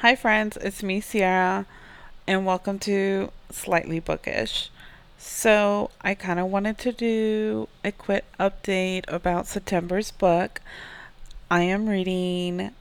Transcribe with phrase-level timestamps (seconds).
[0.00, 1.64] Hi, friends, it's me, Sierra,
[2.26, 4.68] and welcome to Slightly Bookish.
[5.16, 10.60] So, I kind of wanted to do a quick update about September's book.
[11.50, 12.72] I am reading,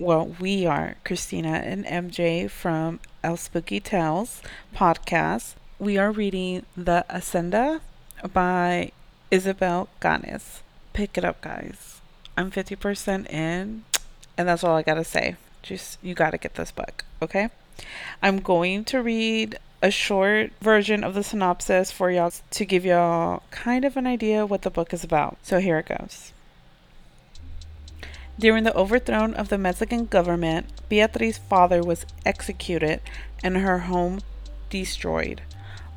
[0.00, 4.42] well, we are, Christina and MJ from El Spooky Tales
[4.74, 5.54] podcast.
[5.78, 7.82] We are reading The Hacienda
[8.32, 8.90] by
[9.30, 10.62] Isabel Cañas.
[10.92, 12.00] Pick it up, guys.
[12.36, 13.84] I'm 50% in,
[14.36, 15.36] and that's all I gotta say.
[15.64, 17.48] Just, you gotta get this book, okay?
[18.22, 23.42] I'm going to read a short version of the synopsis for y'all to give y'all
[23.50, 25.38] kind of an idea what the book is about.
[25.42, 26.32] So here it goes.
[28.38, 33.00] During the overthrow of the Mexican government, Beatrice's father was executed
[33.42, 34.20] and her home
[34.68, 35.40] destroyed.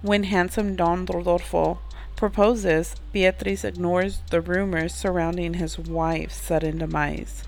[0.02, 1.80] When handsome Don Rodolfo
[2.16, 7.44] proposes, Beatrice ignores the rumors surrounding his wife's sudden demise.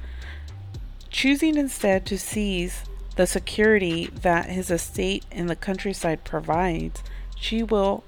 [1.09, 2.83] Choosing instead to seize
[3.15, 7.03] the security that his estate in the countryside provides,
[7.35, 8.03] she will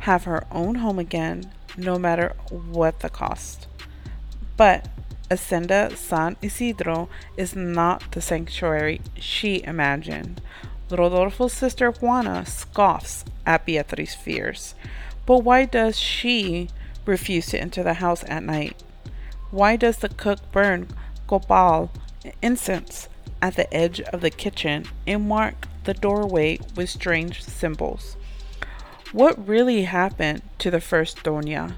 [0.00, 3.66] have her own home again, no matter what the cost.
[4.56, 4.88] But
[5.30, 10.40] Hacienda San Isidro is not the sanctuary she imagined.
[10.90, 14.74] Rodolfo's sister Juana scoffs at Beatrice's fears.
[15.26, 16.68] But why does she
[17.04, 18.82] refuse to enter the house at night?
[19.50, 20.88] Why does the cook burn
[21.26, 21.90] copal
[22.42, 23.08] incense
[23.40, 28.16] at the edge of the kitchen and mark the doorway with strange symbols?
[29.12, 31.74] What really happened to the first Doña?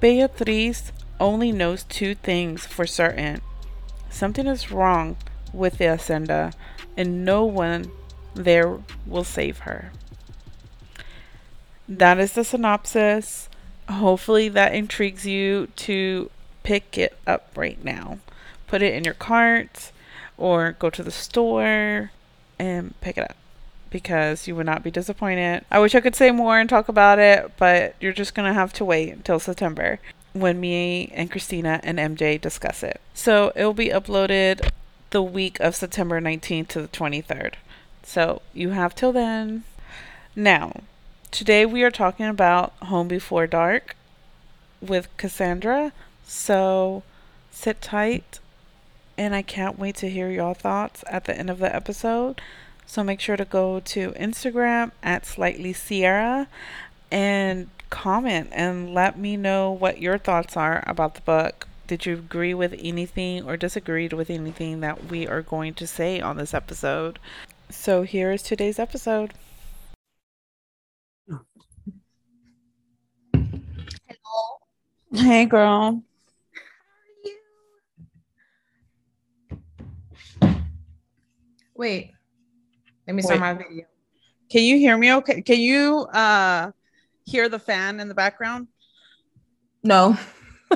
[0.00, 3.40] Beatriz only knows two things for certain.
[4.10, 5.16] Something is wrong
[5.52, 6.52] with the Hacienda,
[6.96, 7.90] and no one
[8.34, 9.92] there will save her
[11.88, 13.48] that is the synopsis.
[13.88, 16.30] Hopefully, that intrigues you to
[16.62, 18.18] pick it up right now.
[18.66, 19.92] Put it in your cart
[20.36, 22.10] or go to the store
[22.58, 23.36] and pick it up
[23.90, 25.64] because you would not be disappointed.
[25.70, 28.54] I wish I could say more and talk about it, but you're just going to
[28.54, 30.00] have to wait until September
[30.32, 33.00] when me and Christina and MJ discuss it.
[33.14, 34.70] So it will be uploaded
[35.10, 37.54] the week of September 19th to the 23rd.
[38.02, 39.64] So you have till then.
[40.34, 40.82] Now,
[41.36, 43.94] Today we are talking about Home Before Dark
[44.80, 45.92] with Cassandra.
[46.26, 47.02] So
[47.50, 48.38] sit tight
[49.18, 52.40] and I can't wait to hear your thoughts at the end of the episode.
[52.86, 56.48] So make sure to go to Instagram at Slightly Sierra
[57.10, 61.66] and comment and let me know what your thoughts are about the book.
[61.86, 66.20] Did you agree with anything or disagreed with anything that we are going to say
[66.20, 67.18] on this episode?
[67.70, 69.34] So here is today's episode.
[71.28, 71.40] Hello.
[75.12, 76.02] Hey, girl.
[81.76, 82.12] Wait,
[83.06, 83.46] let me start Wait.
[83.46, 83.84] my video.
[84.50, 85.42] Can you hear me okay?
[85.42, 86.70] Can you uh
[87.24, 88.68] hear the fan in the background?
[89.82, 90.16] No.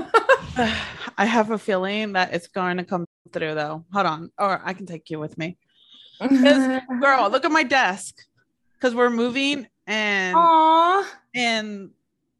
[0.56, 3.84] I have a feeling that it's going to come through though.
[3.92, 4.30] Hold on.
[4.38, 5.56] Or I can take you with me.
[6.20, 8.16] Girl, look at my desk.
[8.80, 11.04] Cause we're moving and Aww.
[11.34, 11.90] and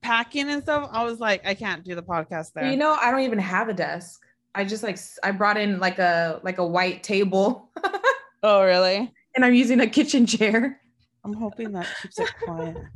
[0.00, 2.70] packing and stuff, I was like, I can't do the podcast there.
[2.70, 4.22] You know, I don't even have a desk.
[4.54, 7.70] I just like I brought in like a like a white table.
[8.42, 9.12] oh, really?
[9.34, 10.80] And I'm using a kitchen chair.
[11.24, 12.76] I'm hoping that keeps it quiet.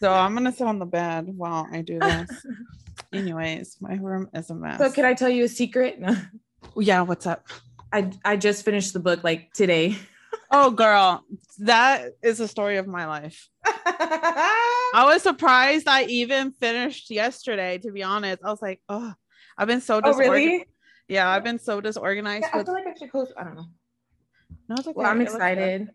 [0.00, 2.46] So I'm gonna sit on the bed while I do this.
[3.12, 4.78] Anyways, my room is a mess.
[4.78, 6.00] So can I tell you a secret?
[6.76, 7.48] yeah, what's up?
[7.92, 9.96] I I just finished the book like today.
[10.52, 11.24] oh girl,
[11.58, 13.48] that is the story of my life.
[13.64, 18.42] I was surprised I even finished yesterday, to be honest.
[18.44, 19.12] I was like, oh,
[19.58, 20.30] I've been so disorganized.
[20.30, 20.66] Oh, really?
[21.08, 22.46] Yeah, I've been so disorganized.
[22.48, 22.68] Yeah, with...
[22.68, 23.32] I feel like I should close.
[23.36, 23.66] I don't know.
[24.68, 24.94] No, it's okay.
[24.94, 25.90] Well, I'm excited.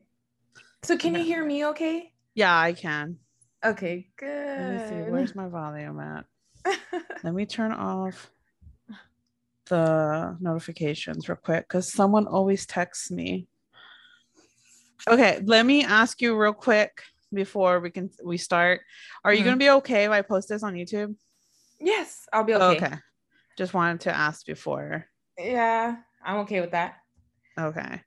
[0.83, 2.11] So can you hear me okay?
[2.33, 3.17] Yeah, I can.
[3.63, 4.27] Okay, good.
[4.27, 5.11] Let me see.
[5.11, 6.25] Where's my volume at?
[7.23, 8.31] Let me turn off
[9.67, 13.47] the notifications real quick because someone always texts me.
[15.09, 17.01] Okay, let me ask you real quick
[17.33, 18.81] before we can we start.
[19.23, 19.47] Are you mm-hmm.
[19.47, 21.15] gonna be okay if I post this on YouTube?
[21.79, 22.85] Yes, I'll be okay.
[22.85, 22.95] Okay.
[23.57, 25.05] Just wanted to ask before.
[25.39, 26.97] Yeah, I'm okay with that.
[27.59, 28.01] Okay.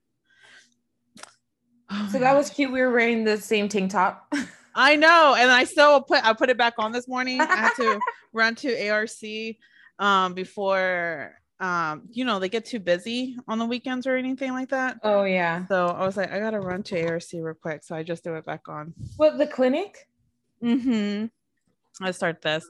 [1.96, 2.73] Oh so that was cute.
[2.73, 4.32] We were wearing the same tank top.
[4.75, 7.41] I know, and I still put I put it back on this morning.
[7.41, 8.00] I had to
[8.32, 9.11] run to ARC
[10.00, 14.70] um before um, you know, they get too busy on the weekends or anything like
[14.70, 14.99] that.
[15.02, 15.67] Oh yeah.
[15.67, 17.85] So I was like, I gotta run to ARC real quick.
[17.85, 18.93] So I just threw it back on.
[19.17, 20.08] What the clinic?
[20.62, 21.26] Mm-hmm.
[22.00, 22.67] Let's start this.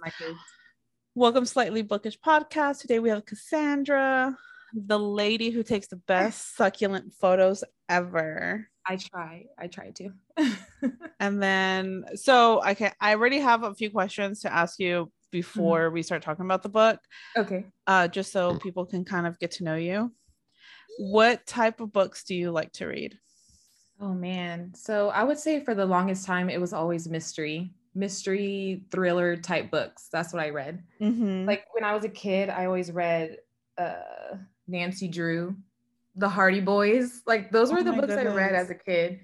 [1.15, 2.81] Welcome, Slightly Bookish Podcast.
[2.83, 4.37] Today we have Cassandra.
[4.75, 8.69] The lady who takes the best succulent photos ever.
[8.87, 9.47] I try.
[9.59, 10.11] I try to.
[11.21, 15.95] and then, so okay, I already have a few questions to ask you before mm-hmm.
[15.95, 17.01] we start talking about the book.
[17.37, 17.67] Okay.
[17.87, 20.13] Uh, just so people can kind of get to know you.
[20.99, 23.19] What type of books do you like to read?
[24.01, 24.73] Oh man.
[24.75, 29.71] So I would say for the longest time it was always mystery, mystery thriller type
[29.71, 30.09] books.
[30.13, 30.83] That's what I read.
[31.01, 31.47] Mm-hmm.
[31.47, 33.39] Like when I was a kid, I always read
[33.79, 35.57] uh, Nancy Drew,
[36.17, 37.23] The Hardy Boys.
[37.27, 38.33] Like those were oh the books goodness.
[38.33, 39.21] I read as a kid.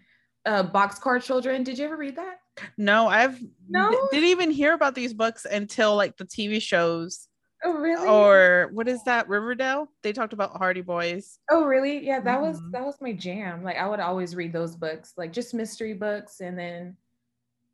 [0.46, 1.62] Uh, Boxcar Children.
[1.62, 2.40] Did you ever read that?
[2.76, 7.28] No, I've no didn't even hear about these books until like the TV shows.
[7.62, 8.08] Oh really?
[8.08, 9.28] Or what is that?
[9.28, 9.90] Riverdale?
[10.02, 11.38] They talked about Hardy Boys.
[11.50, 12.04] Oh really?
[12.04, 12.48] Yeah, that mm-hmm.
[12.48, 13.62] was that was my jam.
[13.62, 16.96] Like I would always read those books, like just mystery books, and then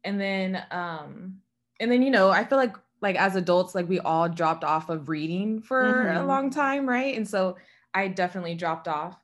[0.04, 1.38] and then um
[1.78, 2.76] and then you know I feel like
[3.06, 6.16] like as adults like we all dropped off of reading for mm-hmm.
[6.16, 7.16] a long time, right?
[7.16, 7.56] And so
[7.94, 9.16] I definitely dropped off.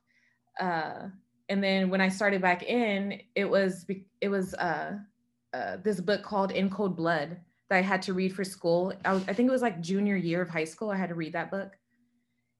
[0.57, 1.09] Uh,
[1.49, 3.85] and then when I started back in, it was
[4.21, 4.99] it was uh,
[5.53, 8.93] uh, this book called In Cold Blood that I had to read for school.
[9.03, 10.89] I, was, I think it was like junior year of high school.
[10.89, 11.73] I had to read that book,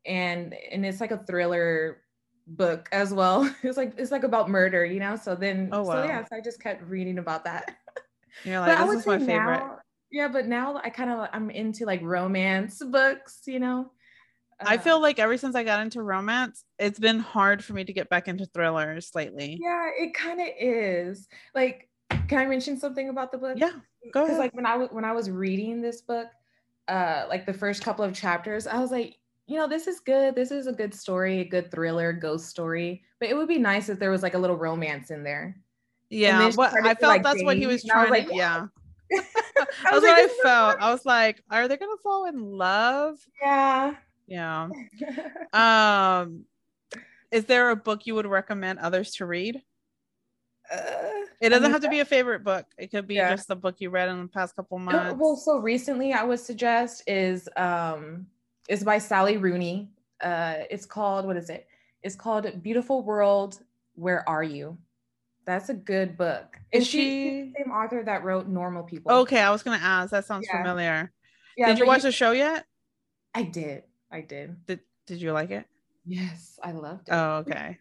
[0.06, 2.02] and and it's like a thriller
[2.48, 3.50] book as well.
[3.64, 5.16] It's like it's like about murder, you know.
[5.16, 6.02] So then, oh, wow.
[6.02, 7.78] so yeah, so I just kept reading about that.
[8.44, 9.60] You're like, this is my favorite.
[9.60, 9.80] Now,
[10.13, 13.92] yeah, but now I kind of I'm into like romance books, you know.
[14.60, 17.83] Uh, I feel like ever since I got into romance, it's been hard for me
[17.83, 19.57] to get back into thrillers lately.
[19.60, 21.27] Yeah, it kind of is.
[21.56, 21.89] Like,
[22.27, 23.57] can I mention something about the book?
[23.57, 23.71] Yeah,
[24.13, 24.38] go ahead.
[24.38, 26.27] Like when I was when I was reading this book,
[26.88, 29.16] uh, like the first couple of chapters, I was like,
[29.48, 30.36] you know, this is good.
[30.36, 33.01] This is a good story, a good thriller, ghost story.
[33.19, 35.57] But it would be nice if there was like a little romance in there.
[36.12, 38.36] Yeah, what I felt like, that's what he was trying was like, to.
[38.36, 38.68] Yeah.
[39.84, 40.80] That's what I felt.
[40.80, 43.18] I was like, are they gonna fall in love?
[43.42, 43.96] Yeah.
[44.28, 44.70] Yeah.
[45.54, 46.46] um,
[47.31, 49.62] is there a book you would recommend others to read?
[50.72, 50.78] Uh,
[51.42, 52.66] it doesn't have to be a favorite book.
[52.78, 53.31] It could be yeah.
[53.31, 55.16] just the book you read in the past couple months.
[55.20, 58.28] Well, so recently I would suggest is um
[58.69, 59.90] is by Sally Rooney.
[60.22, 61.68] Uh, it's called what is it?
[62.02, 63.60] It's called Beautiful World.
[63.96, 64.78] Where are you?
[65.45, 66.57] That's a good book.
[66.72, 69.12] Is she, she the same author that wrote Normal People?
[69.12, 70.12] Okay, I was gonna ask.
[70.12, 70.62] That sounds yeah.
[70.62, 71.12] familiar.
[71.57, 72.66] Yeah, did you watch you, the show yet?
[73.34, 73.84] I did.
[74.12, 74.66] I did.
[74.66, 75.66] Did Did you like it?
[76.06, 77.13] Yes, I loved it.
[77.13, 77.78] Oh, okay.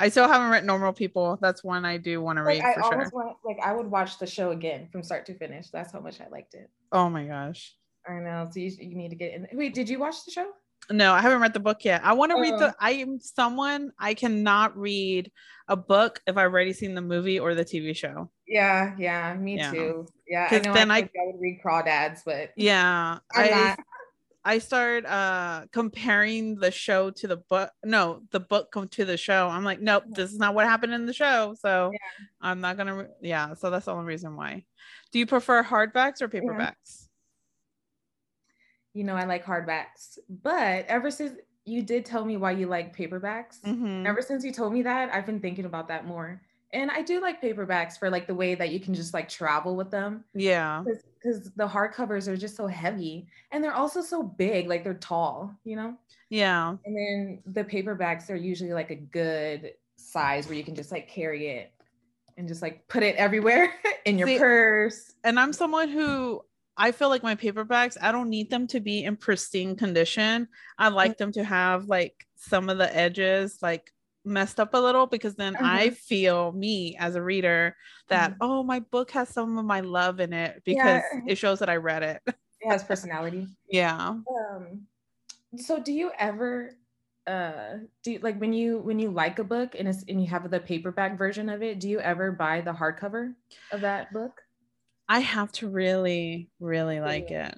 [0.00, 1.38] I still haven't read Normal People.
[1.40, 3.10] That's one I do want to like, read I for sure.
[3.12, 5.70] Want, like I would watch the show again from start to finish.
[5.70, 6.68] That's how much I liked it.
[6.90, 7.74] Oh my gosh.
[8.08, 8.48] I know.
[8.50, 9.46] So you, you need to get in.
[9.52, 10.50] Wait, did you watch the show?
[10.90, 12.02] No, I haven't read the book yet.
[12.04, 12.70] I want to read the.
[12.70, 12.74] Oh.
[12.78, 15.30] I am someone I cannot read
[15.68, 18.30] a book if I've already seen the movie or the TV show.
[18.46, 19.70] Yeah, yeah, me yeah.
[19.70, 20.06] too.
[20.28, 20.74] Yeah, I know.
[20.74, 23.78] Then I, I, I, would read crawdads, but yeah, I'm I not.
[24.46, 27.70] I start uh comparing the show to the book.
[27.82, 29.48] No, the book to the show.
[29.48, 31.54] I'm like, nope, this is not what happened in the show.
[31.58, 32.26] So yeah.
[32.42, 32.94] I'm not gonna.
[32.94, 34.64] Re- yeah, so that's the only reason why.
[35.12, 36.74] Do you prefer hardbacks or paperbacks?
[36.84, 37.03] Yeah
[38.94, 40.18] you know, I like hardbacks.
[40.42, 44.06] But ever since you did tell me why you like paperbacks, mm-hmm.
[44.06, 46.40] ever since you told me that, I've been thinking about that more.
[46.72, 49.76] And I do like paperbacks for like the way that you can just like travel
[49.76, 50.24] with them.
[50.34, 50.82] Yeah.
[50.84, 55.54] Because the hardcovers are just so heavy and they're also so big, like they're tall,
[55.64, 55.94] you know?
[56.30, 56.76] Yeah.
[56.84, 61.08] And then the paperbacks are usually like a good size where you can just like
[61.08, 61.72] carry it
[62.36, 63.72] and just like put it everywhere
[64.04, 65.14] in your See, purse.
[65.22, 66.42] And I'm someone who
[66.76, 70.48] I feel like my paperbacks, I don't need them to be in pristine condition.
[70.78, 71.24] I like mm-hmm.
[71.24, 73.92] them to have like some of the edges like
[74.24, 75.64] messed up a little because then mm-hmm.
[75.64, 77.76] I feel me as a reader
[78.08, 78.38] that mm-hmm.
[78.42, 81.20] oh my book has some of my love in it because yeah.
[81.26, 82.22] it shows that I read it.
[82.26, 83.46] It has personality.
[83.68, 83.98] yeah.
[83.98, 84.86] Um
[85.56, 86.76] so do you ever
[87.26, 90.28] uh do you, like when you when you like a book and it's and you
[90.28, 93.34] have the paperback version of it, do you ever buy the hardcover
[93.70, 94.40] of that book?
[95.14, 97.56] I have to really, really like it.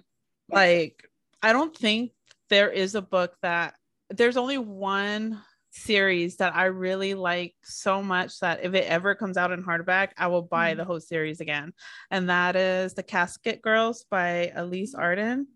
[0.51, 1.09] Like,
[1.43, 2.13] I don't think
[2.51, 3.73] there is a book that
[4.11, 9.39] there's only one series that I really like so much that if it ever comes
[9.39, 10.81] out in hardback, I will buy mm-hmm.
[10.81, 11.73] the whole series again.
[12.11, 15.47] And that is The Casket Girls by Alys Arden.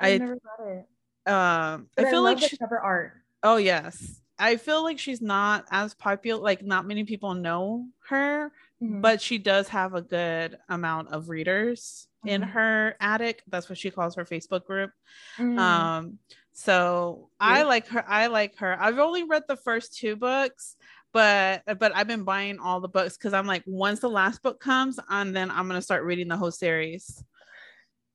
[0.00, 1.32] I never got it.
[1.32, 3.12] Um, I feel I like she, cover art.
[3.44, 6.42] Oh yes, I feel like she's not as popular.
[6.42, 8.50] Like not many people know her,
[8.82, 9.00] mm-hmm.
[9.00, 12.28] but she does have a good amount of readers mm-hmm.
[12.28, 13.42] in her attic.
[13.48, 14.90] That's what she calls her Facebook group.
[15.38, 15.58] Mm-hmm.
[15.58, 16.18] Um,
[16.52, 17.46] so yeah.
[17.46, 18.04] I like her.
[18.06, 18.76] I like her.
[18.80, 20.76] I've only read the first two books,
[21.12, 24.60] but but I've been buying all the books because I'm like, once the last book
[24.60, 27.22] comes, and then I'm gonna start reading the whole series.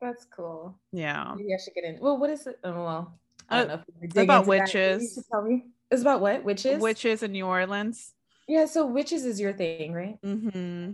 [0.02, 0.78] That's cool.
[0.92, 1.34] Yeah.
[1.38, 1.98] Maybe I should get in.
[2.02, 2.60] Well, what is it?
[2.66, 5.26] Oh, well, I don't uh, know if about witches.
[5.32, 5.64] Tell me.
[5.90, 6.44] It's about what?
[6.44, 6.82] Witches?
[6.82, 8.14] Witches in New Orleans.
[8.48, 10.22] Yeah, so witches is your thing, right?
[10.22, 10.92] Mm-hmm.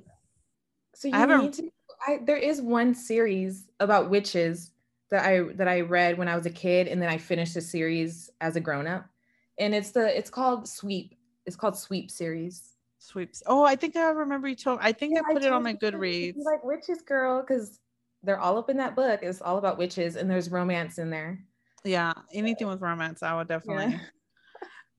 [0.94, 1.72] So you I need to
[2.08, 4.72] I there is one series about witches
[5.10, 7.62] that I that I read when I was a kid and then I finished the
[7.62, 9.06] series as a grown up.
[9.58, 11.16] And it's the it's called Sweep.
[11.46, 12.76] It's called Sweep series.
[13.00, 13.42] Sweeps.
[13.46, 15.64] Oh, I think I remember you told I think yeah, I put I it on
[15.64, 16.36] my Goodreads.
[16.38, 17.80] Like witches girl cuz
[18.24, 19.22] they're all up in that book.
[19.24, 21.40] It's all about witches and there's romance in there.
[21.84, 23.94] Yeah, anything with romance, I would definitely.
[23.94, 24.00] Yeah.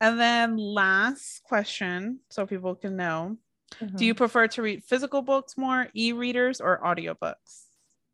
[0.00, 3.37] And then last question, so people can know.
[3.80, 3.97] Mm-hmm.
[3.97, 7.66] Do you prefer to read physical books more, e-readers, or audiobooks?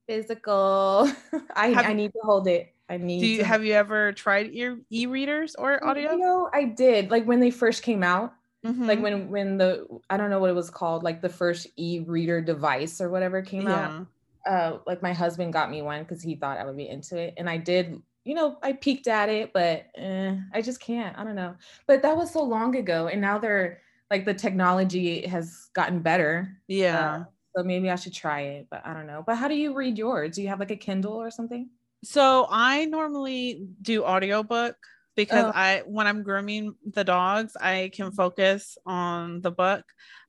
[0.06, 1.10] Physical.
[1.56, 2.74] I, have, I need to hold it.
[2.88, 3.20] I need.
[3.20, 3.44] Do you, to...
[3.44, 6.12] have you ever tried e- e-readers or audio?
[6.12, 7.10] You know, I did.
[7.10, 8.32] Like when they first came out.
[8.64, 8.86] Mm-hmm.
[8.86, 12.40] Like when when the I don't know what it was called, like the first e-reader
[12.40, 13.74] device or whatever came yeah.
[13.86, 14.06] out.
[14.44, 17.34] Uh, like my husband got me one because he thought I would be into it,
[17.36, 21.16] and I did you know, I peeked at it, but eh, I just can't.
[21.16, 21.54] I don't know.
[21.86, 23.80] But that was so long ago, and now they're
[24.10, 26.58] like the technology has gotten better.
[26.66, 27.12] Yeah.
[27.12, 27.24] Uh,
[27.56, 29.22] so maybe I should try it, but I don't know.
[29.24, 30.34] But how do you read yours?
[30.34, 31.70] Do you have like a Kindle or something?
[32.02, 34.76] So I normally do audiobook
[35.14, 35.52] because oh.
[35.54, 39.84] I when I'm grooming the dogs, I can focus on the book.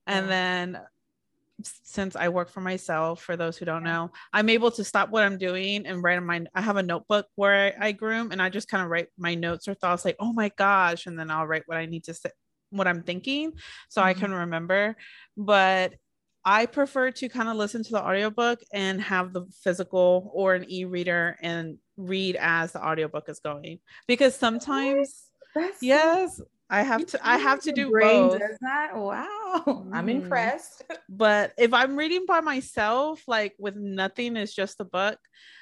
[0.06, 0.30] And yeah.
[0.30, 0.80] then
[1.64, 5.24] since I work for myself, for those who don't know, I'm able to stop what
[5.24, 6.46] I'm doing and write in my.
[6.54, 9.36] I have a notebook where I, I groom, and I just kind of write my
[9.36, 12.14] notes or thoughts, like "Oh my gosh," and then I'll write what I need to
[12.14, 12.30] say,
[12.70, 13.54] what I'm thinking,
[13.90, 14.10] so mm-hmm.
[14.10, 14.96] I can remember.
[15.36, 15.94] But
[16.46, 20.66] I prefer to kind of listen to the audiobook and have the physical or an
[20.70, 25.26] e-reader and read as the audiobook is going because sometimes
[25.82, 28.39] yes I have to I have to do brain both.
[28.39, 28.95] Does that?
[28.95, 29.63] Wow.
[29.65, 29.89] Mm.
[29.93, 30.83] I'm impressed.
[31.09, 35.17] But if I'm reading by myself, like with nothing, it's just a book,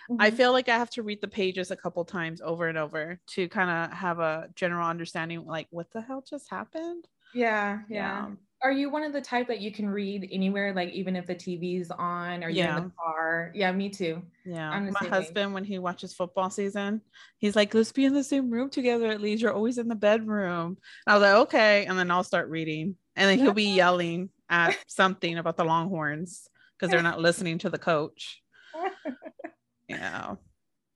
[0.09, 0.21] mm-hmm.
[0.21, 3.19] I feel like I have to read the pages a couple times over and over
[3.27, 7.07] to kind of have a general understanding like what the hell just happened?
[7.33, 8.27] Yeah, yeah.
[8.27, 8.35] yeah
[8.65, 11.36] are you one of the type that you can read anywhere, like even if the
[11.36, 13.51] TV's on or you're in the car?
[13.53, 14.24] Yeah, me too.
[14.43, 14.89] Yeah.
[14.89, 15.53] My husband, way.
[15.53, 17.01] when he watches football season,
[17.38, 19.43] he's like, let's be in the same room together at least.
[19.43, 20.79] You're always in the bedroom.
[21.05, 21.86] And I was like, okay.
[21.86, 22.95] And then I'll start reading.
[23.15, 27.69] And then he'll be yelling at something about the Longhorns because they're not listening to
[27.69, 28.41] the coach.
[29.88, 30.38] Yeah.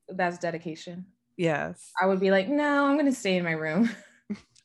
[0.08, 1.04] That's dedication.
[1.36, 1.92] Yes.
[2.02, 3.88] I would be like, no, I'm gonna stay in my room.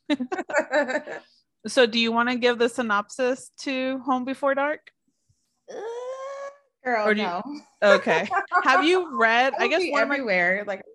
[1.67, 4.91] So, do you want to give the synopsis to Home Before Dark?
[5.69, 5.75] Uh,
[6.83, 7.41] girl, or no.
[7.45, 8.29] You, okay.
[8.63, 9.53] Have you read?
[9.57, 10.63] I guess everywhere.
[10.65, 10.85] My, like,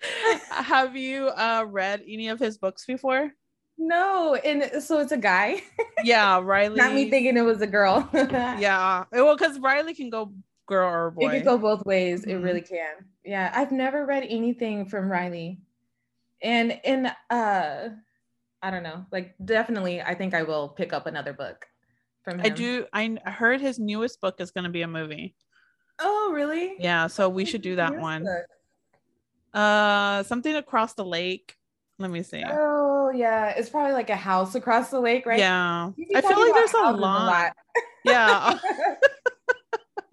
[0.50, 3.30] have you uh, read any of his books before?
[3.76, 5.62] No, and so it's a guy.
[6.04, 6.76] Yeah, Riley.
[6.76, 8.08] Not me thinking it was a girl.
[8.12, 10.32] yeah, well, because Riley can go
[10.68, 11.26] girl or boy.
[11.26, 12.20] It can go both ways.
[12.20, 12.30] Mm-hmm.
[12.30, 12.94] It really can.
[13.24, 15.58] Yeah, I've never read anything from Riley,
[16.40, 17.88] and and uh
[18.62, 19.04] I don't know.
[19.12, 21.66] Like definitely I think I will pick up another book
[22.22, 22.46] from him.
[22.46, 25.34] I do I heard his newest book is going to be a movie.
[26.00, 26.76] Oh, really?
[26.78, 28.24] Yeah, so we should do that one.
[28.24, 28.46] Book?
[29.54, 31.56] Uh something across the lake.
[31.98, 32.44] Let me see.
[32.46, 33.48] Oh, yeah.
[33.56, 35.38] It's probably like a house across the lake, right?
[35.38, 35.90] Yeah.
[36.14, 36.92] I feel like there's a lot.
[36.92, 37.52] a lot.
[38.04, 38.58] Yeah.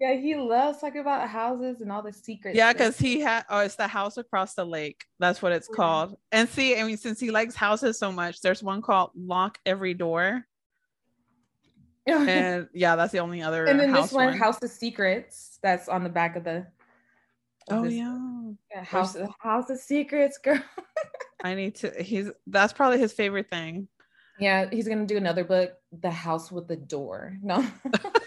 [0.06, 2.56] yeah, he loves talking about houses and all the secrets.
[2.56, 5.04] Yeah, because he had oh, it's the house across the lake.
[5.18, 5.76] That's what it's yeah.
[5.76, 6.16] called.
[6.32, 9.94] And see, I mean, since he likes houses so much, there's one called Lock Every
[9.94, 10.44] Door.
[12.06, 13.64] and yeah, that's the only other.
[13.64, 16.66] And then this one, one, House of Secrets, that's on the back of the.
[17.68, 18.18] Of oh this, yeah.
[18.70, 18.84] yeah.
[18.84, 20.62] House House of Secrets, girl.
[21.42, 21.90] I need to.
[22.00, 23.88] He's that's probably his favorite thing.
[24.38, 27.38] Yeah, he's gonna do another book, The House with the Door.
[27.42, 27.66] No.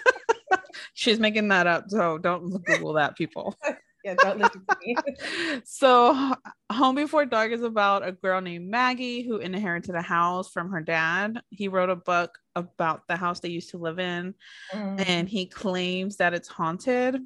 [0.99, 1.85] She's making that up.
[1.87, 3.55] So don't Google that, people.
[4.03, 4.95] yeah, don't listen to me.
[5.63, 6.33] so,
[6.69, 10.81] Home Before Dark is about a girl named Maggie who inherited a house from her
[10.81, 11.39] dad.
[11.51, 14.35] He wrote a book about the house they used to live in,
[14.73, 15.07] mm.
[15.07, 17.21] and he claims that it's haunted.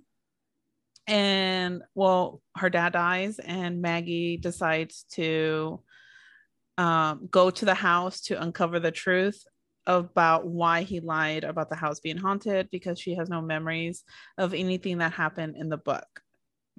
[1.08, 5.82] And well, her dad dies, and Maggie decides to
[6.78, 9.44] um, go to the house to uncover the truth
[9.86, 14.04] about why he lied about the house being haunted because she has no memories
[14.38, 16.22] of anything that happened in the book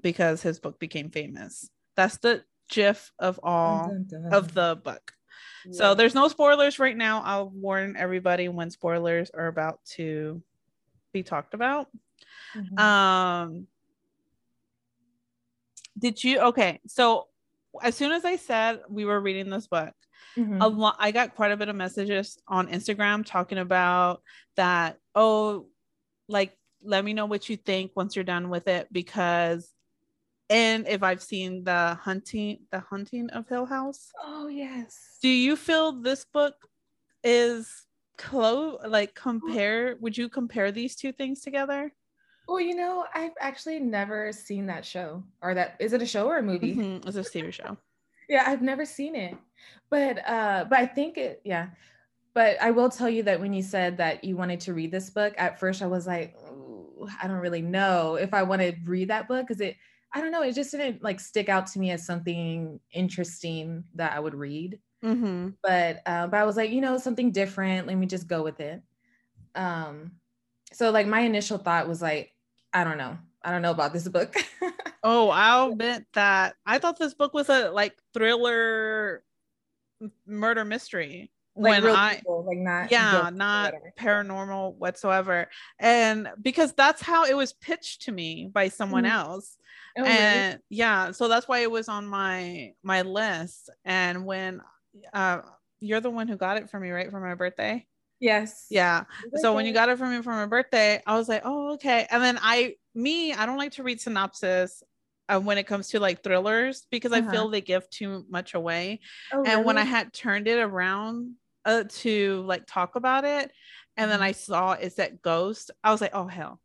[0.00, 1.68] because his book became famous.
[1.96, 4.34] That's the gif of all dun, dun, dun.
[4.34, 5.12] of the book.
[5.66, 5.73] Yeah.
[5.73, 7.23] So there's no spoilers right now.
[7.25, 10.42] I'll warn everybody when spoilers are about to
[11.12, 11.88] be talked about.
[12.56, 12.78] Mm-hmm.
[12.78, 13.66] Um
[15.99, 17.28] did you okay, so
[17.83, 19.95] as soon as I said we were reading this book,
[20.37, 20.62] Mm-hmm.
[20.62, 20.97] A lot.
[20.99, 24.23] I got quite a bit of messages on Instagram talking about
[24.57, 24.99] that.
[25.14, 25.66] Oh,
[26.28, 29.71] like let me know what you think once you're done with it because
[30.50, 34.11] and if I've seen the haunting the haunting of Hill House.
[34.23, 35.19] Oh yes.
[35.23, 36.54] Do you feel this book
[37.23, 41.93] is close like compare would you compare these two things together?
[42.47, 45.23] Well, you know, I've actually never seen that show.
[45.41, 46.75] Or that is it a show or a movie?
[46.75, 47.09] Mm-hmm.
[47.09, 47.77] It's a TV show.
[48.29, 49.37] yeah, I've never seen it.
[49.91, 51.69] But uh but I think it yeah.
[52.35, 55.09] But I will tell you that when you said that you wanted to read this
[55.09, 56.37] book, at first I was like,
[57.23, 59.77] I don't really know if I want to read that book because it
[60.13, 64.13] I don't know, it just didn't like stick out to me as something interesting that
[64.13, 64.79] I would read.
[65.05, 65.51] Mm-hmm.
[65.63, 67.87] But uh, but I was like, you know, something different.
[67.87, 68.83] Let me just go with it.
[69.55, 70.13] Um,
[70.73, 72.34] so like my initial thought was like,
[72.75, 74.35] I don't know, I don't know about this book.
[75.02, 79.23] oh, I'll admit that I thought this book was a like thriller
[80.26, 87.00] murder mystery like when I people, like not yeah not paranormal whatsoever and because that's
[87.00, 89.12] how it was pitched to me by someone mm-hmm.
[89.12, 89.57] else
[89.97, 90.62] oh, and really?
[90.71, 94.61] yeah so that's why it was on my my list and when
[95.12, 95.40] uh
[95.78, 97.87] you're the one who got it for me right for my birthday
[98.25, 99.04] yes yeah
[99.37, 102.07] so when you got it for me for my birthday i was like oh okay
[102.11, 104.83] and then i me i don't like to read synopsis
[105.28, 107.28] uh, when it comes to like thrillers because uh-huh.
[107.28, 109.00] I feel they give too much away.
[109.33, 109.64] Oh, and really?
[109.64, 113.50] when I had turned it around uh, to like talk about it
[113.97, 114.28] and then mm-hmm.
[114.28, 116.61] I saw it that ghost, I was like, oh hell.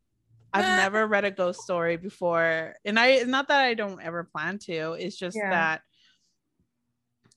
[0.52, 2.76] I've never read a ghost story before.
[2.84, 5.52] And I not that I don't ever plan to, it's just yeah.
[5.52, 5.82] that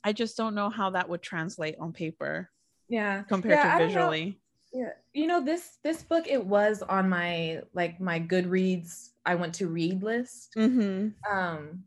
[0.03, 2.51] I just don't know how that would translate on paper.
[2.93, 3.23] Yeah.
[3.23, 4.39] Compared yeah, to visually.
[4.73, 4.91] Yeah.
[5.15, 9.67] You know, this this book it was on my like my Goodreads I went to
[9.67, 10.53] read list.
[10.57, 11.09] Mm-hmm.
[11.35, 11.85] Um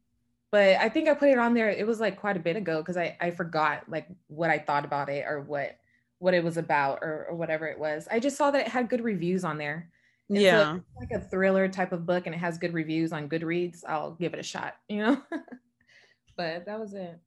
[0.52, 1.70] but I think I put it on there.
[1.70, 4.84] It was like quite a bit ago because I I forgot like what I thought
[4.84, 5.78] about it or what
[6.18, 8.08] what it was about or, or whatever it was.
[8.10, 9.92] I just saw that it had good reviews on there.
[10.28, 13.30] And yeah, so like a thriller type of book, and it has good reviews on
[13.30, 13.84] Goodreads.
[13.88, 14.74] I'll give it a shot.
[14.90, 15.22] You know,
[16.38, 17.20] but that was it.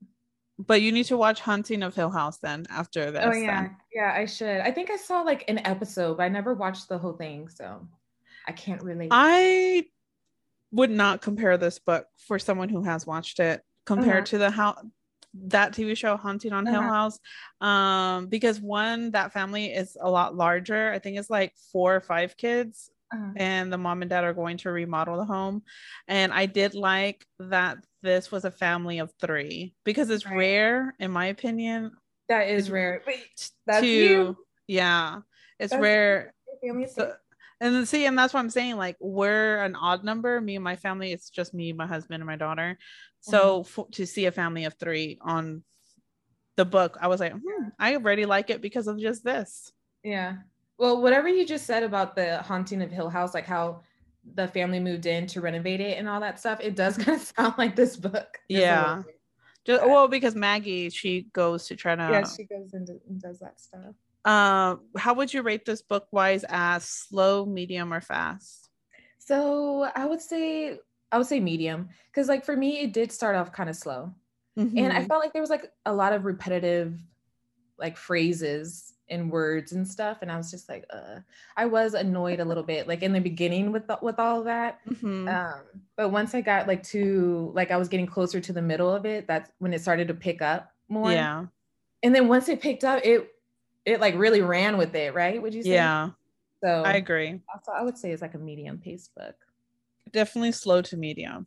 [0.58, 3.22] But you need to watch Haunting of Hill House then after this.
[3.24, 3.76] Oh yeah, then.
[3.94, 4.60] yeah, I should.
[4.60, 7.86] I think I saw like an episode, but I never watched the whole thing, so
[8.46, 9.08] I can't really.
[9.10, 9.86] I
[10.72, 14.24] would not compare this book for someone who has watched it compared uh-huh.
[14.24, 14.76] to the how
[15.34, 16.80] that TV show Haunting on uh-huh.
[16.80, 17.18] Hill House
[17.60, 22.00] um because one that family is a lot larger I think it's like four or
[22.00, 23.32] five kids uh-huh.
[23.36, 25.62] and the mom and dad are going to remodel the home
[26.06, 30.36] and I did like that this was a family of 3 because it's right.
[30.36, 31.92] rare in my opinion
[32.28, 33.14] that is rare but
[33.66, 35.20] that's to, you yeah
[35.58, 36.34] it's that's rare
[36.88, 37.14] so,
[37.60, 38.76] and then see, and that's what I'm saying.
[38.76, 40.40] Like we're an odd number.
[40.40, 42.78] Me and my family, it's just me, my husband, and my daughter.
[43.20, 43.68] So mm-hmm.
[43.68, 45.64] for, to see a family of three on
[46.56, 49.72] the book, I was like, hmm, I already like it because of just this.
[50.04, 50.36] Yeah.
[50.78, 53.80] Well, whatever you just said about the haunting of Hill House, like how
[54.34, 57.22] the family moved in to renovate it and all that stuff, it does kind of
[57.22, 58.38] sound like this book.
[58.48, 59.02] Yeah.
[59.64, 62.02] Just, well, because Maggie, she goes to try to.
[62.02, 62.88] Yeah, she goes and
[63.20, 63.94] does that stuff.
[64.24, 68.68] Uh, how would you rate this book wise as slow, medium, or fast?
[69.18, 70.78] So I would say
[71.12, 74.14] I would say medium because like for me it did start off kind of slow,
[74.58, 74.78] mm-hmm.
[74.78, 75.06] and I mm-hmm.
[75.06, 76.98] felt like there was like a lot of repetitive
[77.78, 81.20] like phrases and words and stuff, and I was just like, uh,
[81.56, 84.44] I was annoyed a little bit like in the beginning with the, with all of
[84.44, 84.80] that.
[84.88, 85.28] Mm-hmm.
[85.28, 85.60] Um,
[85.96, 89.06] but once I got like to like I was getting closer to the middle of
[89.06, 91.10] it, that's when it started to pick up more.
[91.12, 91.46] Yeah.
[92.02, 93.30] And then once it picked up, it
[93.84, 95.40] it like really ran with it, right?
[95.40, 95.70] Would you say?
[95.70, 96.10] Yeah.
[96.62, 97.40] So I agree.
[97.54, 99.34] Also, I would say it's like a medium paced book.
[100.12, 101.46] Definitely slow to medium.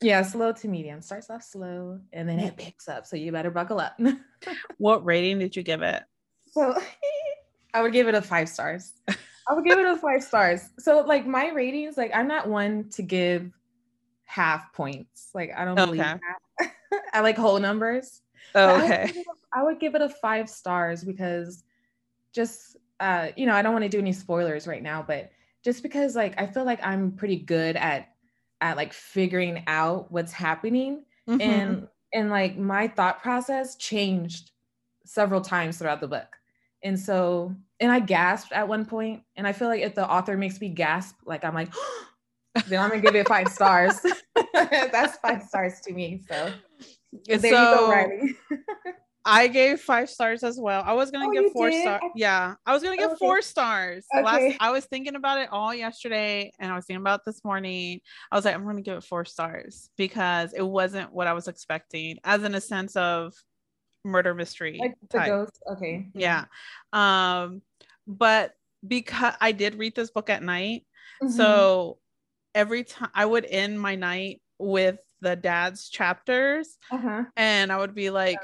[0.00, 1.00] Yeah, slow to medium.
[1.00, 3.06] Starts off slow and then it picks up.
[3.06, 3.98] So you better buckle up.
[4.78, 6.02] what rating did you give it?
[6.52, 6.78] So
[7.74, 8.92] I would give it a five stars.
[9.08, 10.68] I would give it a five stars.
[10.78, 13.50] So like my ratings, like I'm not one to give
[14.24, 15.30] half points.
[15.34, 16.70] Like I don't believe okay.
[17.12, 18.20] I like whole numbers.
[18.54, 19.02] Oh, okay.
[19.02, 21.64] I would, a, I would give it a five stars because
[22.32, 25.32] just uh, you know, I don't want to do any spoilers right now, but
[25.64, 28.08] just because like I feel like I'm pretty good at
[28.60, 31.40] at like figuring out what's happening mm-hmm.
[31.40, 34.52] and and like my thought process changed
[35.04, 36.36] several times throughout the book.
[36.82, 40.36] And so and I gasped at one point and I feel like if the author
[40.36, 41.72] makes me gasp like I'm like
[42.68, 43.94] then I'm gonna give it five stars.
[44.54, 46.22] That's five stars to me.
[46.28, 46.52] So
[47.26, 48.36] there so, you go, Riley.
[49.24, 50.82] I gave five stars as well.
[50.84, 52.02] I was gonna oh, give four stars.
[52.16, 53.18] Yeah, I was gonna give okay.
[53.18, 54.04] four stars.
[54.14, 54.24] Okay.
[54.24, 58.00] Last, I was thinking about it all yesterday, and I was thinking about this morning.
[58.30, 61.46] I was like, I'm gonna give it four stars because it wasn't what I was
[61.46, 63.34] expecting, as in a sense of
[64.04, 64.78] murder mystery.
[64.80, 65.26] Like the type.
[65.28, 65.62] ghost.
[65.72, 66.08] Okay.
[66.14, 66.44] Yeah.
[66.92, 67.62] Um,
[68.06, 68.52] but
[68.86, 70.84] because I did read this book at night,
[71.22, 71.32] mm-hmm.
[71.32, 71.98] so
[72.54, 77.24] every time I would end my night with the dad's chapters, Uh-huh.
[77.36, 78.38] and I would be like.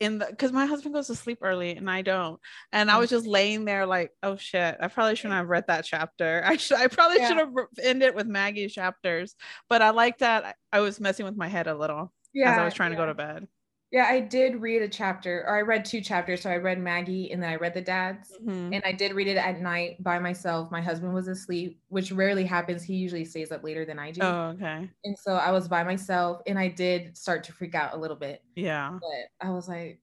[0.00, 2.40] In the because my husband goes to sleep early and I don't,
[2.72, 5.84] and I was just laying there like, oh shit, I probably shouldn't have read that
[5.84, 6.42] chapter.
[6.44, 7.28] I should, I probably Yeah.
[7.28, 9.36] should have ended with Maggie's chapters,
[9.68, 12.50] but I like that I was messing with my head a little Yeah.
[12.50, 13.46] as I was trying to go to bed.
[13.92, 16.40] Yeah, I did read a chapter, or I read two chapters.
[16.40, 18.32] So I read Maggie and then I read the dad's.
[18.42, 18.74] Mhm.
[18.74, 20.70] And I did read it at night by myself.
[20.70, 22.82] My husband was asleep, which rarely happens.
[22.82, 24.22] He usually stays up later than I do.
[24.22, 24.88] Oh, okay.
[25.04, 28.16] And so I was by myself and I did start to freak out a little
[28.16, 28.42] bit.
[28.56, 28.98] Yeah.
[28.98, 30.00] But I was like.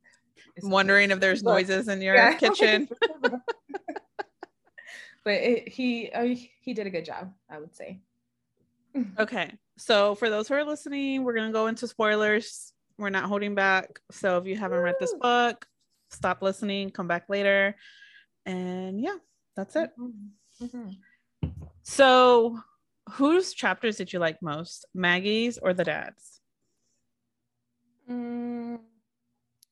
[0.61, 2.35] Wondering if there's noises in your Yeah.
[2.35, 2.87] kitchen.
[5.23, 8.01] but it, he uh, he did a good job, I would say.
[9.17, 9.51] Okay.
[9.77, 12.71] So for those who are listening, we're gonna go into spoilers.
[12.99, 13.99] We're not holding back.
[14.11, 15.65] So if you haven't read this book,
[16.11, 17.75] stop listening, come back later.
[18.45, 19.15] And yeah,
[19.55, 19.91] that's it.
[20.61, 20.97] Mhm.
[21.83, 22.59] So
[23.11, 24.85] whose chapters did you like most?
[24.93, 26.41] Maggie's or the dad's?
[28.09, 28.79] Mm,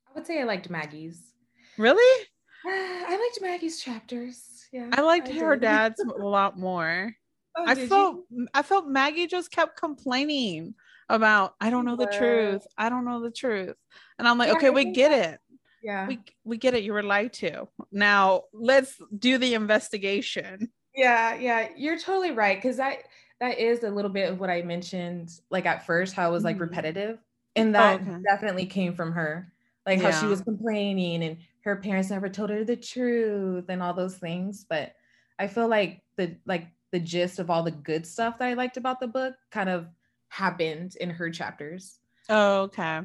[0.08, 1.34] I would say I liked Maggie's.
[1.78, 2.26] Really?
[2.66, 4.68] I liked Maggie's chapters.
[4.72, 4.90] Yeah.
[4.94, 5.62] I liked her did.
[5.64, 7.14] dad's a lot more.
[7.58, 7.88] Oh, I did you?
[7.90, 8.20] felt
[8.54, 10.76] I felt Maggie just kept complaining
[11.10, 12.66] about I don't know the truth.
[12.78, 13.76] I don't know the truth.
[14.20, 15.40] And I'm like, Yeah, okay, I we get that- it.
[15.84, 16.08] Yeah.
[16.08, 16.84] We we get it.
[16.84, 17.68] You were lied to.
[17.92, 20.70] Now let's do the investigation.
[20.96, 21.70] yeah, yeah.
[21.78, 22.62] You're totally right.
[22.62, 22.98] Cause that
[23.40, 26.44] that is a little bit of what I mentioned, like at first, how it was
[26.44, 26.62] like Mhm.
[26.62, 27.20] repetitive.
[27.56, 28.18] And that okay.
[28.28, 29.52] definitely came from her.
[29.86, 33.94] Like how she was complaining and her parents never told her the truth and all
[33.94, 34.66] those things.
[34.68, 34.94] But
[35.40, 38.78] I feel like the like the gist of all the good stuff that I liked
[38.78, 39.88] about the book kind of
[40.30, 42.00] happened in her chapters.
[42.30, 43.02] Oh, okay.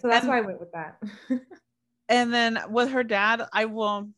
[0.00, 0.96] So that's And- why I went with that.
[2.08, 4.10] And then with her dad, I will.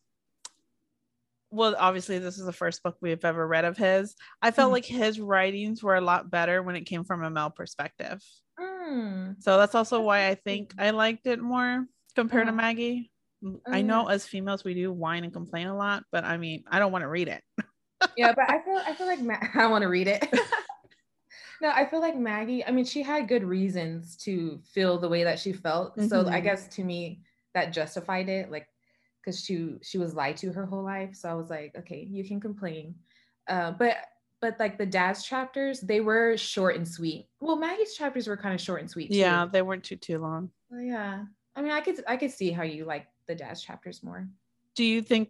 [1.51, 4.15] Well, obviously, this is the first book we've ever read of his.
[4.41, 4.73] I felt Mhm.
[4.73, 8.21] like his writings were a lot better when it came from a male perspective.
[8.59, 9.41] Mm.
[9.41, 12.61] So that's also why I think I liked it more compared to Uh-huh.
[12.61, 13.11] Maggie.
[13.67, 16.79] I know as females we do whine and complain a lot, but I mean, I
[16.79, 17.43] don't want to read it.
[18.17, 20.27] yeah, but I feel I feel like Ma- I want to read it.
[21.61, 22.65] No, I feel like Maggie.
[22.65, 25.99] I mean, she had good reasons to feel the way that she felt.
[26.01, 26.43] So I Mhm.
[26.43, 27.21] guess to me
[27.53, 28.67] that justified it, like
[29.21, 31.15] because she she was lied to her whole life.
[31.15, 32.95] So I was like, okay, you can complain,
[33.47, 33.97] uh, but
[34.41, 37.29] but like the dad's chapters, they were short and sweet.
[37.39, 39.11] Well, Maggie's chapters were kind of short and sweet.
[39.11, 39.17] Too.
[39.17, 40.51] Yeah, they weren't too too long.
[40.71, 41.25] Yeah.
[41.55, 44.27] I mean, I could I could see how you like the dad's chapters more.
[44.75, 45.29] Do you think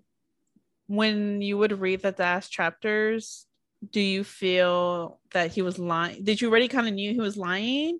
[0.88, 3.45] when you would read the dash chapters,
[3.91, 6.23] do you feel that he was lying?
[6.23, 7.99] Did you already kind of knew he was lying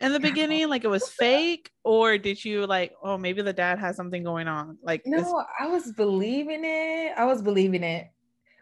[0.00, 3.78] in the beginning, like it was fake, or did you like, oh, maybe the dad
[3.78, 4.76] has something going on?
[4.82, 7.12] Like, No, I was believing it.
[7.16, 8.08] I was believing it.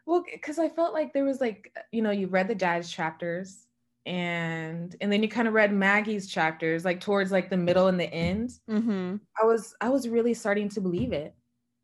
[0.06, 3.66] Well, because I felt like there was like, you know, you read the dad's chapters
[4.06, 7.98] and and then you kind of read Maggie's chapters, like towards like the middle and
[7.98, 8.50] the end.
[8.68, 9.20] Mhm.
[9.40, 11.34] I was I was really starting to believe it.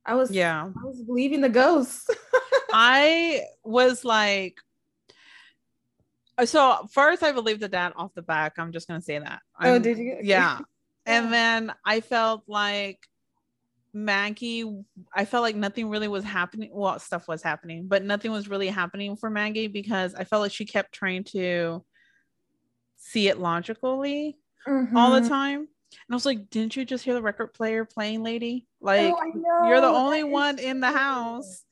[0.04, 0.64] I was yeah.
[0.64, 2.08] I was believing the ghosts.
[2.72, 4.58] I was like,
[6.44, 8.54] so first I believed the dad off the back.
[8.58, 9.40] I'm just gonna say that.
[9.60, 10.18] oh, I'm- did you?
[10.22, 10.60] Yeah.
[11.06, 12.98] And then I felt like
[13.92, 14.82] Maggie,
[15.14, 16.70] I felt like nothing really was happening.
[16.72, 20.52] Well, stuff was happening, but nothing was really happening for Maggie because I felt like
[20.52, 21.84] she kept trying to
[22.96, 24.38] see it logically
[24.94, 25.28] all the Mhm.
[25.28, 25.58] time.
[25.60, 28.68] And I was like, didn't you just hear the record player playing, lady?
[28.80, 31.64] Like, Oh, you're the only one in the house.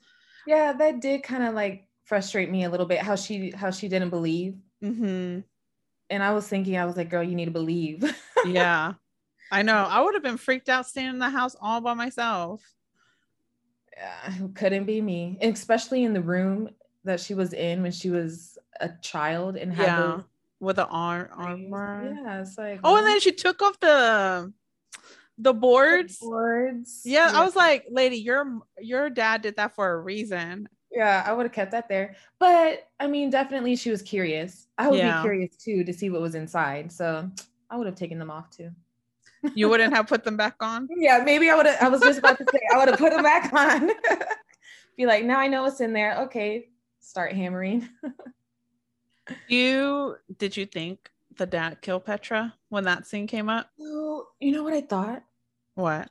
[0.46, 3.86] Yeah, that did kind of like frustrate me a little bit how she how she
[3.86, 4.56] didn't believe.
[4.82, 5.40] hmm
[6.10, 8.02] And I was thinking, I was like, girl, you need to believe.
[8.46, 8.94] Yeah.
[9.50, 9.76] I know.
[9.76, 12.62] I would have been freaked out staying in the house all by myself.
[13.96, 16.70] Yeah, couldn't be me, And especially in the room
[17.04, 19.96] that she was in when she was a child and had Yeah.
[19.96, 20.24] those
[20.60, 22.16] With the arm armor.
[22.24, 24.52] Yeah, it's like Oh, and then she took off the
[25.36, 26.18] the boards.
[26.20, 27.02] boards.
[27.04, 30.68] Yeah, I was like, lady, your your dad did that for a reason.
[30.90, 32.16] Yeah, I would have kept that there.
[32.38, 34.68] But I mean, definitely she was curious.
[34.78, 35.16] I would Yeah.
[35.16, 36.90] be curious too to see what was inside.
[36.92, 37.30] So
[37.70, 38.70] I would have taken them off too.
[39.54, 40.88] You wouldn't have put them back on.
[40.96, 41.82] Yeah, maybe I would have.
[41.82, 43.90] I was just about to say I would have put them back on.
[44.96, 46.18] be like, now I know what's in there.
[46.22, 46.68] Okay,
[47.00, 47.88] start hammering.
[49.46, 53.70] You did you think the dad killed Petra when that scene came up?
[53.78, 55.22] So you know what I thought?
[55.74, 56.08] What?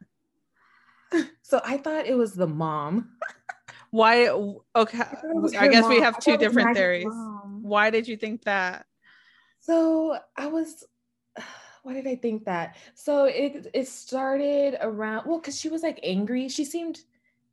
[1.41, 3.17] So I thought it was the mom.
[3.91, 4.27] Why?
[4.27, 5.03] Okay,
[5.57, 7.05] I guess we have two thought it was different theories.
[7.05, 7.59] mom.
[7.63, 8.85] Why did you think that?
[9.59, 10.85] So I was,
[11.83, 12.75] why did I think that?
[12.95, 16.49] So it it started around well, because she was like angry.
[16.49, 16.99] She seemed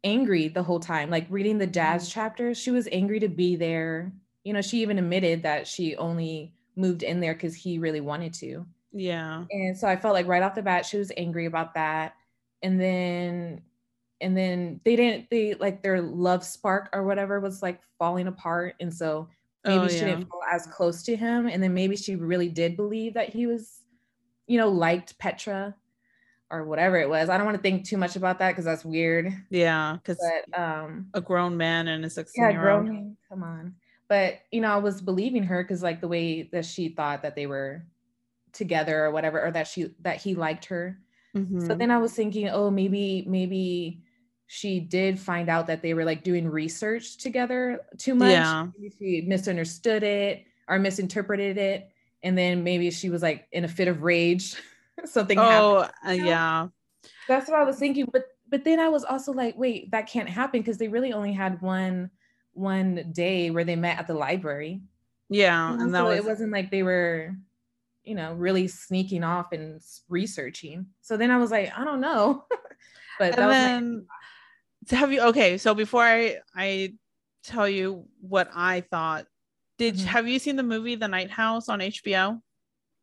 [0.05, 1.11] angry the whole time.
[1.11, 2.13] Like reading the dad's mm.
[2.13, 4.13] chapters, she was angry to be there.
[4.45, 8.35] You know, she even admitted that she only moved in there because he really wanted
[8.35, 8.67] to.
[8.93, 9.45] Yeah.
[9.51, 12.15] And so I felt like right off the bat she was angry about that.
[12.63, 13.63] And then
[14.21, 18.75] and then they didn't they like their love spark or whatever was like falling apart
[18.81, 19.29] and so
[19.65, 20.07] maybe oh, she yeah.
[20.07, 23.47] didn't feel as close to him and then maybe she really did believe that he
[23.47, 23.81] was
[24.47, 25.75] you know liked Petra
[26.55, 27.29] or whatever it was.
[27.29, 29.33] I don't want to think too much about that because that's weird.
[29.51, 30.23] Yeah, because
[30.55, 32.87] um, a grown man and a sixteen yeah, year old.
[33.29, 33.75] Come on.
[34.09, 37.35] But you know, I was believing her because like the way that she thought that
[37.35, 37.85] they were
[38.53, 40.99] together or whatever, or that she that he liked her.
[41.35, 41.67] Mm-hmm.
[41.67, 44.03] So then I was thinking, oh, maybe maybe
[44.47, 48.31] she did find out that they were like doing research together too much.
[48.31, 48.67] Yeah.
[48.79, 51.89] Maybe she misunderstood it or misinterpreted it,
[52.23, 54.57] and then maybe she was like in a fit of rage.
[55.05, 55.39] Something.
[55.39, 56.69] Oh, happened, uh, yeah.
[57.27, 60.29] That's what I was thinking, but but then I was also like, wait, that can't
[60.29, 62.11] happen because they really only had one
[62.53, 64.83] one day where they met at the library.
[65.29, 66.19] Yeah, and, and that so was...
[66.19, 67.35] it wasn't like they were,
[68.05, 70.87] you know, really sneaking off and researching.
[71.01, 72.45] So then I was like, I don't know.
[73.19, 74.07] but and then
[74.91, 75.59] my- have you okay?
[75.59, 76.95] So before I I
[77.43, 79.27] tell you what I thought,
[79.79, 80.07] did mm-hmm.
[80.07, 82.41] have you seen the movie The Night House on HBO?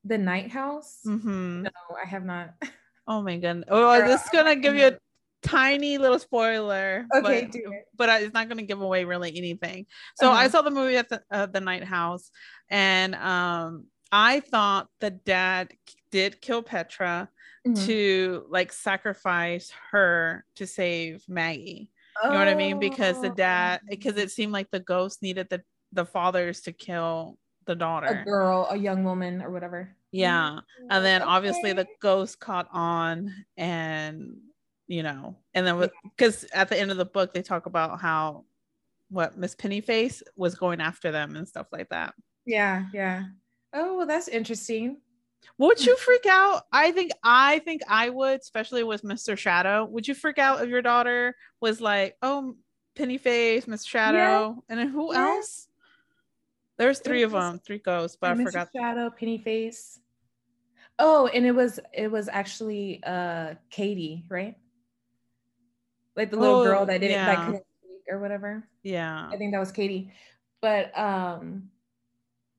[0.04, 1.00] The Night House?
[1.06, 1.64] Mm-hmm.
[1.64, 2.54] No, I have not.
[3.08, 3.66] Oh my goodness!
[3.68, 4.98] Oh, this is gonna give you a
[5.42, 7.06] tiny little spoiler.
[7.14, 9.86] Okay, but, but it's not going to give away really anything.
[10.16, 10.38] So uh-huh.
[10.38, 12.30] I saw the movie at the, uh, the night house,
[12.70, 15.72] and um, I thought the dad
[16.12, 17.30] did kill Petra
[17.66, 17.86] mm-hmm.
[17.86, 21.92] to like sacrifice her to save Maggie.
[22.24, 22.78] You know what I mean?
[22.78, 23.88] Because the dad, oh.
[23.90, 28.26] because it seemed like the ghost needed the the fathers to kill the daughter, a
[28.26, 29.96] girl, a young woman, or whatever.
[30.12, 31.32] Yeah, and then okay.
[31.32, 34.38] obviously the ghost caught on and
[34.88, 38.44] you know, and then because at the end of the book they talk about how
[39.10, 42.14] what Miss Pennyface was going after them and stuff like that.
[42.46, 43.24] Yeah, yeah.
[43.74, 44.98] Oh, well, that's interesting.
[45.58, 46.64] Would you freak out?
[46.72, 49.38] I think I think I would, especially with Mr.
[49.38, 49.86] Shadow.
[49.86, 52.56] Would you freak out if your daughter was like, "Oh,
[52.96, 53.88] Pennyface, Mr.
[53.88, 54.54] Shadow," yeah.
[54.70, 55.22] and then who yeah.
[55.22, 55.68] else?
[56.78, 58.70] There's three of them, three ghosts, but I forgot.
[58.76, 60.00] Shadow, Pennyface.
[61.00, 64.56] Oh, and it was it was actually uh Katie, right?
[66.16, 67.26] like the little oh, girl that didn't yeah.
[67.26, 68.64] that couldn't speak or whatever.
[68.84, 70.12] Yeah, I think that was Katie.
[70.62, 71.71] But um,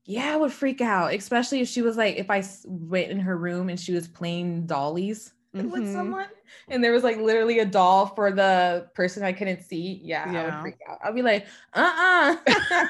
[0.04, 3.36] yeah, I would freak out, especially if she was like, if I went in her
[3.36, 5.70] room and she was playing dollies mm-hmm.
[5.70, 6.26] with someone,
[6.68, 10.00] and there was like literally a doll for the person I couldn't see.
[10.02, 10.42] Yeah, yeah.
[10.42, 10.98] I would freak out.
[11.04, 12.36] I'd be like, uh, uh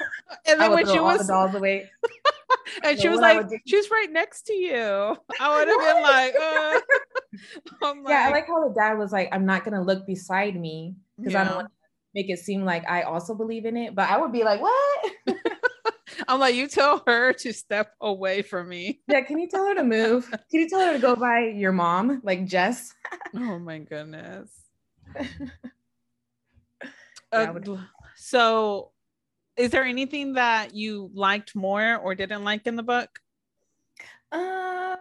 [0.47, 1.89] and then when she was the dolls away.
[2.83, 5.17] and she was like, she's right next to you.
[5.39, 6.79] I would have been like, uh.
[7.81, 10.95] like, yeah, I like how the dad was like, I'm not gonna look beside me
[11.17, 11.41] because yeah.
[11.41, 11.73] I don't want to
[12.15, 13.93] make it seem like I also believe in it.
[13.93, 15.11] But I would be like, what?
[16.27, 19.01] I'm like, you tell her to step away from me.
[19.07, 20.29] Yeah, can you tell her to move?
[20.29, 22.93] Can you tell her to go by your mom, like Jess?
[23.35, 24.49] oh my goodness.
[27.31, 27.53] uh,
[28.15, 28.91] so,
[29.57, 33.19] is there anything that you liked more or didn't like in the book?
[34.31, 34.95] Uh,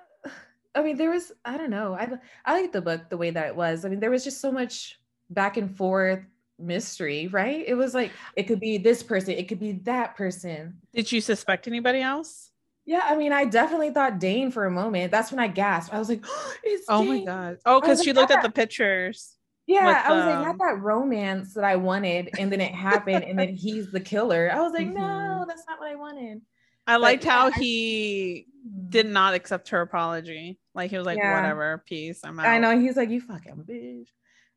[0.74, 1.94] I mean, there was I don't know.
[1.94, 2.08] I
[2.44, 3.84] I like the book the way that it was.
[3.84, 4.98] I mean, there was just so much
[5.30, 6.24] back and forth
[6.58, 7.64] mystery, right?
[7.66, 10.78] It was like it could be this person, it could be that person.
[10.94, 12.50] Did you suspect anybody else?
[12.84, 15.12] Yeah, I mean, I definitely thought Dane for a moment.
[15.12, 15.94] That's when I gasped.
[15.94, 19.36] I was like, oh, "It's oh my god!" Oh, because she looked at the pictures.
[19.66, 23.24] Yeah, with, I was like, not that romance that I wanted, and then it happened,
[23.24, 24.50] and then he's the killer.
[24.52, 24.98] I was like, mm-hmm.
[24.98, 26.42] no, that's not what I wanted.
[26.86, 28.46] I but, liked how he
[28.88, 30.58] did not accept her apology.
[30.74, 31.40] Like he was like, yeah.
[31.40, 32.20] whatever, peace.
[32.24, 32.46] I'm out.
[32.46, 32.78] I know.
[32.78, 34.08] He's like, you fucking bitch.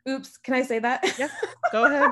[0.07, 0.37] Oops.
[0.37, 1.17] Can I say that?
[1.17, 1.29] Yeah.
[1.71, 2.11] Go ahead.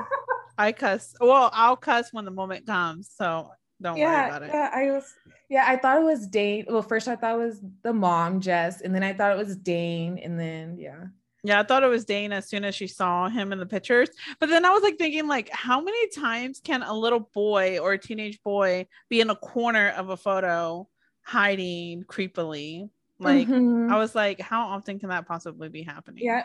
[0.58, 1.14] I cuss.
[1.20, 3.10] Well, I'll cuss when the moment comes.
[3.14, 3.50] So
[3.82, 4.50] don't yeah, worry about it.
[4.52, 5.14] Yeah, I was
[5.48, 6.64] yeah, I thought it was Dane.
[6.68, 9.56] Well, first I thought it was the mom, Jess, and then I thought it was
[9.56, 11.04] Dane, and then yeah.
[11.46, 14.08] Yeah, I thought it was Dane as soon as she saw him in the pictures.
[14.40, 17.92] But then I was like thinking, like, how many times can a little boy or
[17.92, 20.88] a teenage boy be in a corner of a photo
[21.20, 22.88] hiding creepily?
[23.18, 23.92] Like, mm-hmm.
[23.92, 26.24] I was like, how often can that possibly be happening?
[26.24, 26.44] Yeah,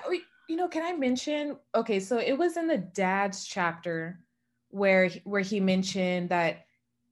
[0.50, 1.58] you know, can I mention?
[1.76, 4.20] Okay, so it was in the dad's chapter
[4.70, 6.66] where where he mentioned that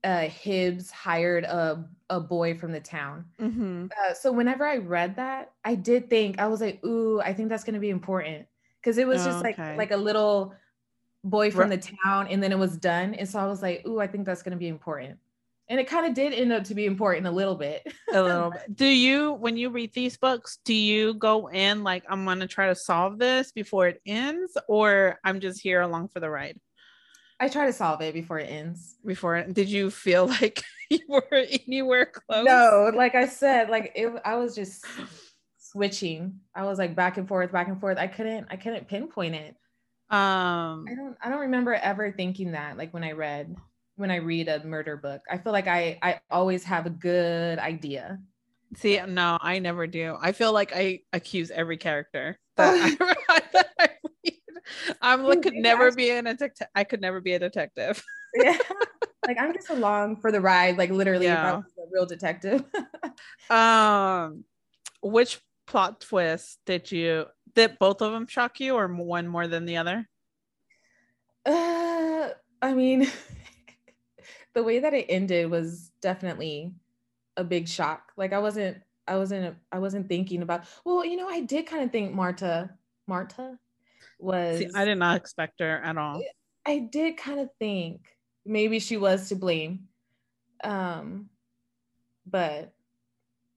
[0.04, 3.24] uh Hibbs hired a a boy from the town.
[3.40, 3.86] Mm-hmm.
[3.86, 7.48] Uh, so whenever I read that, I did think I was like, "Ooh, I think
[7.48, 8.46] that's going to be important,"
[8.80, 10.54] because it was just like like a little
[11.24, 14.00] boy from the town, and then it was done, and so I was like, "Ooh,
[14.00, 15.18] I think that's going to be important."
[15.70, 17.82] And it kind of did end up to be important a little bit.
[18.12, 18.74] a little bit.
[18.74, 22.46] Do you, when you read these books, do you go in like I'm going to
[22.46, 26.58] try to solve this before it ends, or I'm just here along for the ride?
[27.40, 28.96] I try to solve it before it ends.
[29.04, 32.46] Before it did you feel like you were anywhere close?
[32.46, 34.84] No, like I said, like it, I was just
[35.58, 36.40] switching.
[36.54, 37.98] I was like back and forth, back and forth.
[37.98, 39.54] I couldn't, I couldn't pinpoint it.
[40.10, 42.78] Um, I don't, I don't remember ever thinking that.
[42.78, 43.54] Like when I read,
[43.98, 47.58] when I read a murder book, I feel like I, I always have a good
[47.58, 48.20] idea.
[48.76, 50.16] See, no, I never do.
[50.20, 52.96] I feel like I accuse every character that,
[53.28, 53.88] I, that I
[54.24, 54.34] read.
[55.02, 56.68] I'm like could never be a detective.
[56.74, 58.02] I could never be a detective.
[58.34, 58.58] yeah,
[59.26, 60.78] like I'm just along for the ride.
[60.78, 61.48] Like literally, yeah.
[61.48, 62.64] if I was a real detective.
[63.50, 64.44] um,
[65.02, 69.64] which plot twist did you did both of them shock you, or one more than
[69.64, 70.06] the other?
[71.46, 72.28] Uh,
[72.60, 73.08] I mean,
[74.54, 76.72] the way that it ended was definitely
[77.36, 78.12] a big shock.
[78.16, 81.84] Like I wasn't I wasn't I wasn't thinking about well, you know, I did kind
[81.84, 82.70] of think Marta
[83.06, 83.58] Marta
[84.18, 86.22] was See, I did not expect her at all.
[86.66, 88.00] I did kind of think
[88.44, 89.88] maybe she was to blame.
[90.62, 91.30] Um
[92.26, 92.72] but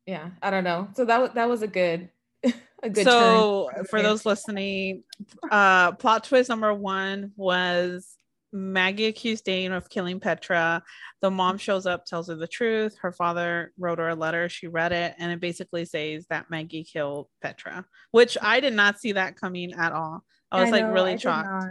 [0.05, 0.89] yeah, I don't know.
[0.95, 2.09] So that that was a good
[2.83, 5.03] a good so for those listening
[5.49, 8.17] uh plot twist number one was
[8.53, 10.83] Maggie accused Dane of killing Petra.
[11.21, 12.97] The mom shows up, tells her the truth.
[13.01, 14.49] Her father wrote her a letter.
[14.49, 18.99] She read it, and it basically says that Maggie killed Petra, which I did not
[18.99, 20.23] see that coming at all.
[20.51, 21.65] I was I like know, really I shocked.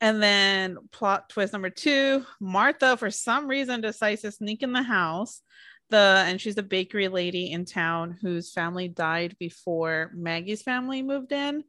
[0.00, 4.82] And then plot twist number two Martha, for some reason, decides to sneak in the
[4.82, 5.42] house.
[5.90, 11.32] The and she's a bakery lady in town whose family died before Maggie's family moved
[11.32, 11.64] in.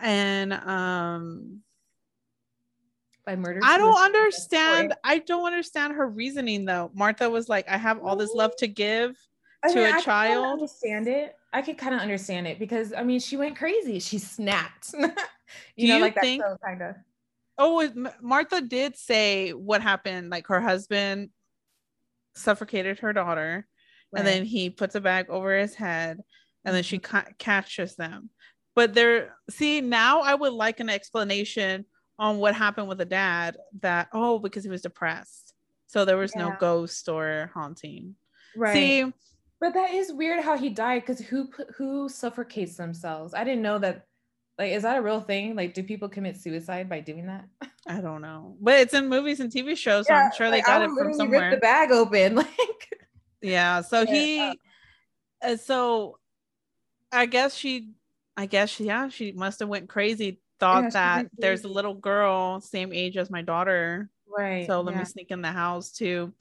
[0.00, 1.60] And um
[3.24, 3.60] by murder.
[3.62, 4.94] I don't understand.
[5.04, 6.90] I don't understand her reasoning though.
[6.94, 9.16] Martha was like, I have all this love to give
[9.64, 10.46] I to mean, a I child.
[10.46, 11.36] understand it.
[11.52, 13.98] I could kind of understand it because I mean, she went crazy.
[13.98, 14.94] She snapped.
[14.98, 15.08] you
[15.76, 16.96] Do know, you like think, so kind of.
[17.58, 17.88] Oh,
[18.20, 20.30] Martha did say what happened.
[20.30, 21.30] Like her husband
[22.34, 23.66] suffocated her daughter,
[24.10, 24.18] right.
[24.18, 26.18] and then he puts a bag over his head,
[26.64, 27.16] and then she mm-hmm.
[27.18, 28.30] ca- catches them.
[28.74, 31.84] But there, see, now I would like an explanation
[32.22, 35.54] on what happened with the dad that oh because he was depressed.
[35.88, 36.42] So there was yeah.
[36.42, 38.14] no ghost or haunting.
[38.56, 38.72] Right.
[38.72, 39.12] See
[39.60, 43.34] but that is weird how he died because who who suffocates themselves?
[43.34, 44.06] I didn't know that
[44.56, 45.56] like is that a real thing?
[45.56, 47.44] Like do people commit suicide by doing that?
[47.88, 48.56] I don't know.
[48.60, 50.90] But it's in movies and tv shows so yeah, i'm sure like, they got it
[50.96, 52.98] from somewhere rip the bag open like.
[53.40, 54.14] Yeah so yeah.
[54.14, 54.60] he
[55.42, 56.18] uh, so
[57.10, 57.90] i guess she
[58.36, 62.60] i guess yeah she must have went crazy thought yeah, that there's a little girl
[62.60, 64.08] same age as my daughter.
[64.28, 64.64] Right.
[64.64, 65.00] So let yeah.
[65.00, 66.32] me sneak in the house to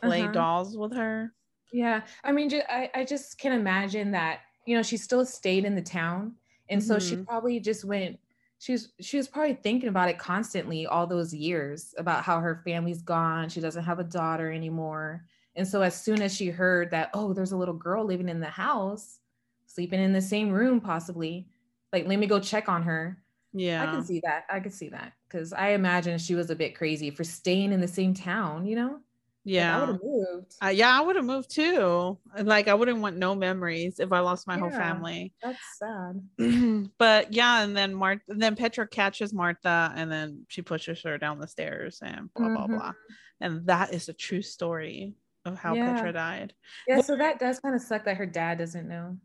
[0.00, 0.32] play uh-huh.
[0.32, 1.34] dolls with her.
[1.70, 2.00] Yeah.
[2.24, 5.82] I mean, I, I just can imagine that, you know, she still stayed in the
[5.82, 6.36] town.
[6.70, 6.88] And mm-hmm.
[6.88, 7.24] so she mm-hmm.
[7.24, 8.18] probably just went,
[8.60, 12.62] she was, she was probably thinking about it constantly all those years about how her
[12.64, 13.50] family's gone.
[13.50, 15.26] She doesn't have a daughter anymore.
[15.54, 18.40] And so as soon as she heard that, oh, there's a little girl living in
[18.40, 19.18] the house,
[19.66, 21.46] sleeping in the same room, possibly,
[21.92, 23.18] like, let me go check on her
[23.52, 23.82] yeah.
[23.82, 24.44] I can see that.
[24.48, 27.80] I could see that because I imagine she was a bit crazy for staying in
[27.80, 29.00] the same town, you know?
[29.44, 29.76] Yeah.
[29.76, 30.54] Like I would have moved.
[30.62, 32.18] Uh, yeah, I would have moved too.
[32.38, 35.32] Like I wouldn't want no memories if I lost my yeah, whole family.
[35.42, 36.90] That's sad.
[36.98, 41.38] but yeah, and then Martha then Petra catches Martha and then she pushes her down
[41.38, 42.54] the stairs and blah mm-hmm.
[42.54, 42.92] blah blah.
[43.40, 45.14] And that is a true story
[45.46, 45.94] of how yeah.
[45.94, 46.52] Petra died.
[46.86, 49.16] Yeah, well, so that does kind of suck that her dad doesn't know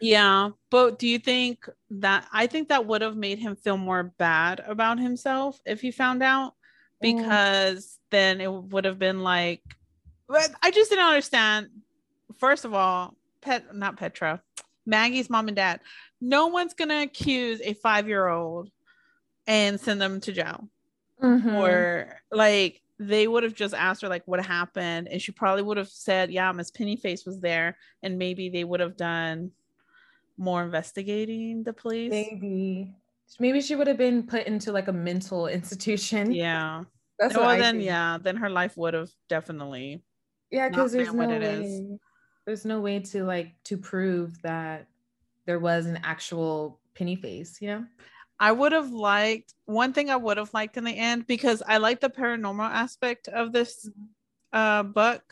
[0.00, 4.04] yeah but do you think that i think that would have made him feel more
[4.18, 6.54] bad about himself if he found out mm.
[7.00, 7.98] because mm.
[8.10, 9.62] then it would have been like
[10.62, 11.68] i just didn't understand
[12.38, 14.40] first of all pet not petra
[14.86, 15.80] maggie's mom and dad
[16.20, 18.70] no one's gonna accuse a five-year-old
[19.46, 20.68] and send them to jail
[21.22, 21.54] mm-hmm.
[21.54, 25.76] or like they would have just asked her like what happened and she probably would
[25.76, 29.50] have said yeah miss pennyface was there and maybe they would have done
[30.36, 32.10] more investigating the police.
[32.10, 32.94] Maybe.
[33.38, 36.32] Maybe she would have been put into like a mental institution.
[36.32, 36.84] Yeah.
[37.18, 37.86] That's well, then think.
[37.86, 40.02] yeah, then her life would have definitely.
[40.50, 41.98] Yeah, because there's no way.
[42.46, 44.88] There's no way to like to prove that
[45.46, 47.60] there was an actual penny face.
[47.60, 47.84] You know.
[48.40, 51.76] I would have liked one thing I would have liked in the end because I
[51.76, 54.58] like the paranormal aspect of this mm-hmm.
[54.58, 55.22] uh book.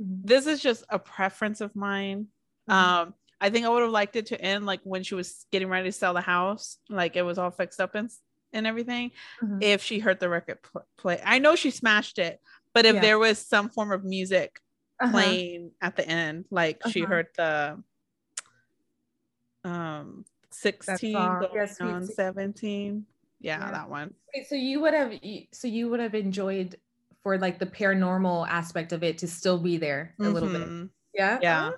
[0.00, 0.26] Mm-hmm.
[0.26, 2.28] This is just a preference of mine.
[2.70, 2.72] Mm-hmm.
[2.72, 5.68] Um I think I would have liked it to end like when she was getting
[5.68, 8.10] ready to sell the house, like it was all fixed up and
[8.52, 9.10] and everything.
[9.42, 9.58] Mm-hmm.
[9.60, 12.40] If she heard the record pl- play, I know she smashed it,
[12.72, 13.00] but if yeah.
[13.00, 14.60] there was some form of music
[15.00, 15.12] uh-huh.
[15.12, 16.90] playing at the end, like uh-huh.
[16.90, 17.82] she heard the
[19.64, 23.06] um 16 going yes, on 17
[23.40, 23.70] Yeah, yeah.
[23.70, 24.14] that one.
[24.48, 25.12] So you would have
[25.52, 26.76] so you would have enjoyed
[27.22, 30.32] for like the paranormal aspect of it to still be there a mm-hmm.
[30.32, 30.60] little bit.
[30.60, 30.86] Mm-hmm.
[31.14, 31.38] Yeah.
[31.42, 31.70] Yeah.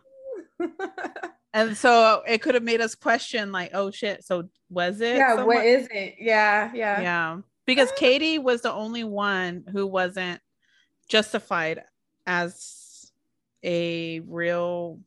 [1.57, 5.17] and so it could have made us question like, oh shit, so was it?
[5.17, 5.57] Yeah, someone?
[5.57, 6.17] what is it?
[6.19, 7.01] Yeah, yeah.
[7.01, 7.39] Yeah.
[7.65, 7.97] Because ah.
[7.97, 10.41] Katie was the only one who wasn't
[11.09, 11.83] justified
[12.27, 13.11] as
[13.65, 15.01] a real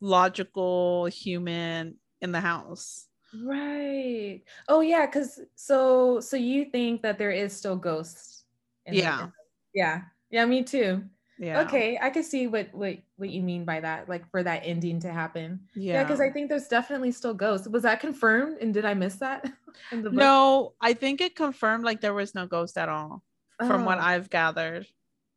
[0.00, 3.08] logical human in the house.
[3.44, 4.42] Right.
[4.68, 8.44] Oh yeah, cuz so so you think that there is still ghosts.
[8.86, 9.26] yeah.
[9.26, 9.32] The,
[9.74, 10.02] yeah.
[10.30, 11.02] Yeah, me too.
[11.38, 11.62] Yeah.
[11.62, 15.00] Okay, I can see what what what you mean by that, like for that ending
[15.00, 15.60] to happen.
[15.74, 17.66] Yeah, because yeah, I think there's definitely still ghosts.
[17.68, 18.58] Was that confirmed?
[18.60, 19.50] And did I miss that?
[19.92, 23.22] no, I think it confirmed like there was no ghost at all,
[23.60, 23.66] oh.
[23.66, 24.02] from what oh.
[24.02, 24.86] I've gathered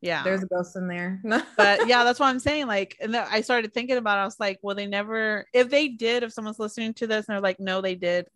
[0.06, 1.20] yeah there's a ghost in there
[1.58, 4.40] but yeah that's what i'm saying like and i started thinking about it, i was
[4.40, 7.60] like well they never if they did if someone's listening to this and they're like
[7.60, 8.28] no they did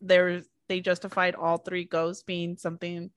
[0.00, 3.10] there they justified all three ghosts being something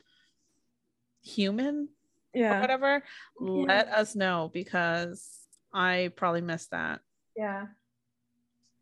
[1.22, 1.90] human
[2.38, 3.04] yeah whatever
[3.42, 3.50] yeah.
[3.50, 7.02] let us know because i probably missed that
[7.36, 7.66] yeah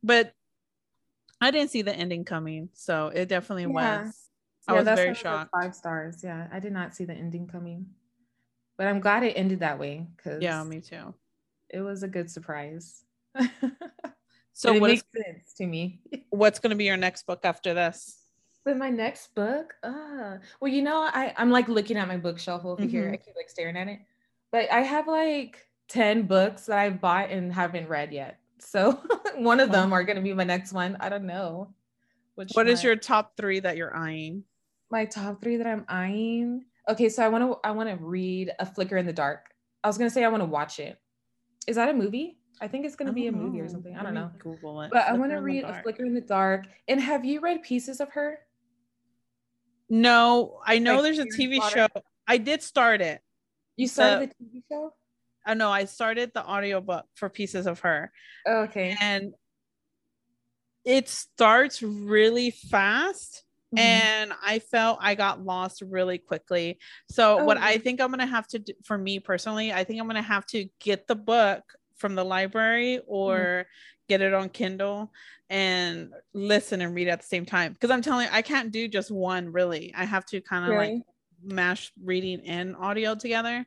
[0.04, 0.34] but
[1.42, 4.04] i didn't see the ending coming so it definitely yeah.
[4.04, 4.30] was
[4.68, 7.86] i was very shocked five stars yeah i did not see the ending coming
[8.78, 11.14] but I'm glad it ended that way because yeah, me too.
[11.70, 13.04] It was a good surprise.
[14.54, 16.02] so it makes sense to me.
[16.30, 18.18] what's going to be your next book after this?
[18.66, 22.66] But my next book, uh, well, you know, I I'm like looking at my bookshelf
[22.66, 22.90] over mm-hmm.
[22.90, 23.12] here.
[23.14, 24.00] I keep like staring at it,
[24.52, 28.40] but I have like ten books that I've bought and haven't read yet.
[28.58, 29.00] So
[29.36, 30.98] one of them are going to be my next one.
[31.00, 31.70] I don't know.
[32.34, 34.44] Which what is your top three that you're eyeing?
[34.92, 36.66] My top three that I'm eyeing.
[36.90, 39.54] Okay, so I want to I want to read A Flicker in the Dark.
[39.84, 41.00] I was gonna say I want to watch it.
[41.68, 42.40] Is that a movie?
[42.62, 43.96] I think it's gonna be a movie or something.
[43.96, 44.32] I don't know.
[44.40, 44.90] Google it.
[44.92, 46.66] But Flicker I want to read A Flicker in the Dark.
[46.88, 48.40] And have you read pieces of her?
[49.90, 51.88] No, I know like there's a TV show.
[52.28, 53.22] I did start it.
[53.78, 54.94] You started the, the TV show?
[55.46, 58.12] I know I started the audiobook for pieces of her.
[58.48, 58.98] Oh, okay.
[59.00, 59.34] And
[60.84, 63.80] it starts really fast Mm-hmm.
[63.80, 66.80] And I felt I got lost really quickly.
[67.10, 67.46] So, oh.
[67.46, 70.06] what I think I'm going to have to do for me personally, I think I'm
[70.06, 71.62] going to have to get the book
[71.98, 73.68] from the library or mm-hmm.
[74.08, 75.12] Get it on Kindle
[75.50, 77.74] and listen and read at the same time.
[77.74, 79.94] Because I'm telling you, I can't do just one really.
[79.96, 80.94] I have to kind of really?
[80.94, 81.04] like
[81.44, 83.66] mash reading and audio together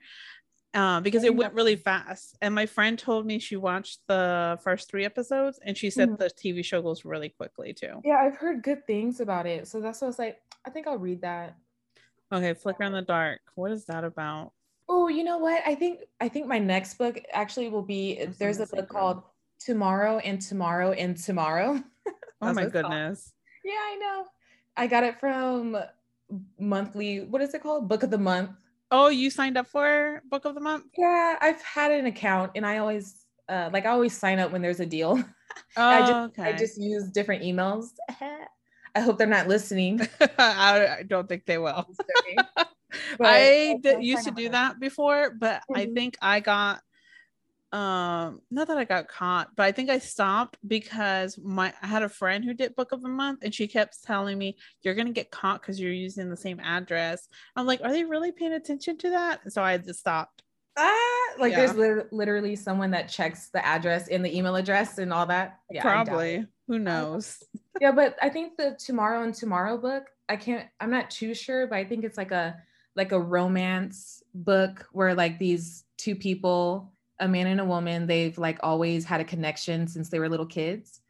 [0.74, 2.36] uh, because it went really fast.
[2.42, 6.22] And my friend told me she watched the first three episodes and she said mm-hmm.
[6.22, 8.00] the TV show goes really quickly too.
[8.04, 9.68] Yeah, I've heard good things about it.
[9.68, 11.56] So that's what I was like, I think I'll read that.
[12.32, 13.40] Okay, Flicker in the Dark.
[13.54, 14.52] What is that about?
[14.88, 15.62] Oh, you know what?
[15.66, 19.22] I think I think my next book actually will be there's a book called
[19.58, 21.82] Tomorrow and Tomorrow and Tomorrow.
[22.42, 23.32] oh my goodness.
[23.64, 24.26] Yeah, I know.
[24.76, 25.76] I got it from
[26.58, 27.88] monthly, what is it called?
[27.88, 28.50] Book of the month
[28.90, 30.84] Oh, you signed up for Book of the Month?
[30.96, 34.62] Yeah, I've had an account and I always uh, like I always sign up when
[34.62, 35.22] there's a deal.
[35.76, 36.42] Oh, I just okay.
[36.42, 37.86] I just use different emails.
[38.94, 40.06] I hope they're not listening.
[40.38, 41.88] I don't think they will.
[43.18, 45.76] I used to do that before, but mm-hmm.
[45.76, 46.82] I think I got
[47.72, 52.02] um not that i got caught but i think i stopped because my i had
[52.02, 55.12] a friend who did book of the month and she kept telling me you're gonna
[55.12, 57.28] get caught because you're using the same address.
[57.56, 59.52] I'm like are they really paying attention to that?
[59.52, 60.42] So i just stopped.
[60.78, 60.96] Ah
[61.38, 61.66] like yeah.
[61.66, 65.58] there's li- literally someone that checks the address and the email address and all that?
[65.70, 66.46] Yeah probably.
[66.68, 67.42] who knows?
[67.82, 71.66] Yeah but i think the tomorrow and tomorrow book i can't i'm not too sure
[71.66, 72.56] but i think it's like a
[72.96, 78.38] like a romance book where like these two people a man and a woman they've
[78.38, 81.00] like always had a connection since they were little kids.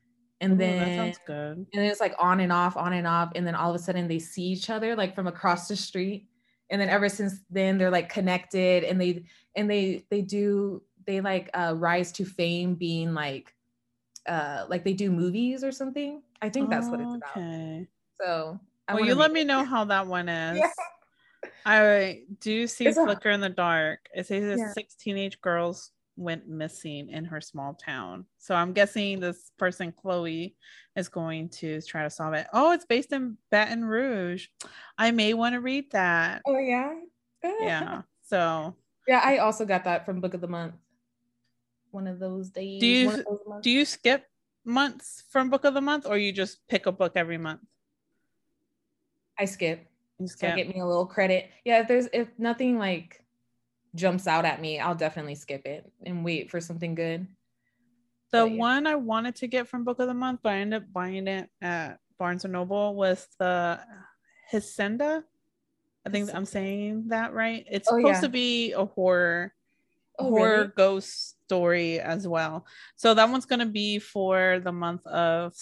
[0.41, 1.57] And Ooh, then that sounds good.
[1.57, 3.33] and then it's like on and off on and off.
[3.35, 6.29] And then all of a sudden they see each other like from across the street.
[6.71, 8.85] And then ever since then they're like connected.
[8.85, 9.25] And they
[9.57, 13.55] and they they do they like uh rise to fame being like
[14.27, 16.23] uh like they do movies or something.
[16.41, 17.37] I think that's what it's about.
[17.37, 17.89] Okay.
[18.21, 20.59] So I well you let me know how that one is.
[20.59, 20.71] Yeah.
[21.67, 24.09] I do see it's Flicker a, in the Dark.
[24.15, 24.73] It says yeah.
[24.73, 28.27] six teenage girls went missing in her small town.
[28.39, 30.57] So I'm guessing this person, Chloe,
[30.97, 32.47] is going to try to solve it.
[32.53, 34.49] Oh, it's based in Baton Rouge.
[34.99, 36.43] I may want to read that.
[36.47, 36.95] Oh, yeah.
[37.43, 38.03] yeah.
[38.29, 40.75] So, yeah, I also got that from Book of the Month.
[41.93, 42.79] One of those days.
[42.79, 43.25] Do you
[43.63, 44.27] do you skip
[44.67, 47.61] months from Book of the Month, or you just pick a book every month?
[49.39, 49.87] I skip.
[50.19, 50.51] You skip.
[50.51, 51.49] So get me a little credit.
[51.65, 53.25] Yeah, if there's if nothing like
[53.99, 57.27] jumps out at me, I'll definitely skip it and wait for something good.
[58.31, 58.57] The yeah.
[58.57, 61.27] one I wanted to get from Book of the Month, but I ended up buying
[61.29, 63.81] it at Barnes and Noble was the
[64.51, 65.25] Hacienda.
[66.07, 67.65] I think I'm saying that right.
[67.71, 68.21] It's oh, supposed yeah.
[68.21, 69.53] to be a horror
[70.19, 70.73] oh, horror really?
[70.77, 72.67] ghost story as well.
[72.97, 75.53] So that one's gonna be for the month of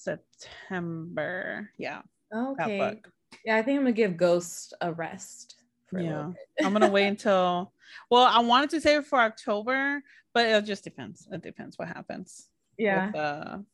[0.00, 1.70] September.
[1.78, 2.02] Yeah.
[2.34, 3.00] Okay.
[3.44, 5.56] Yeah, I think I'm gonna give Ghost a rest.
[5.92, 6.30] Yeah,
[6.62, 7.72] I'm gonna wait until.
[8.08, 11.26] Well, I wanted to save it for October, but it just depends.
[11.30, 12.48] It depends what happens.
[12.78, 13.06] Yeah.
[13.06, 13.64] With the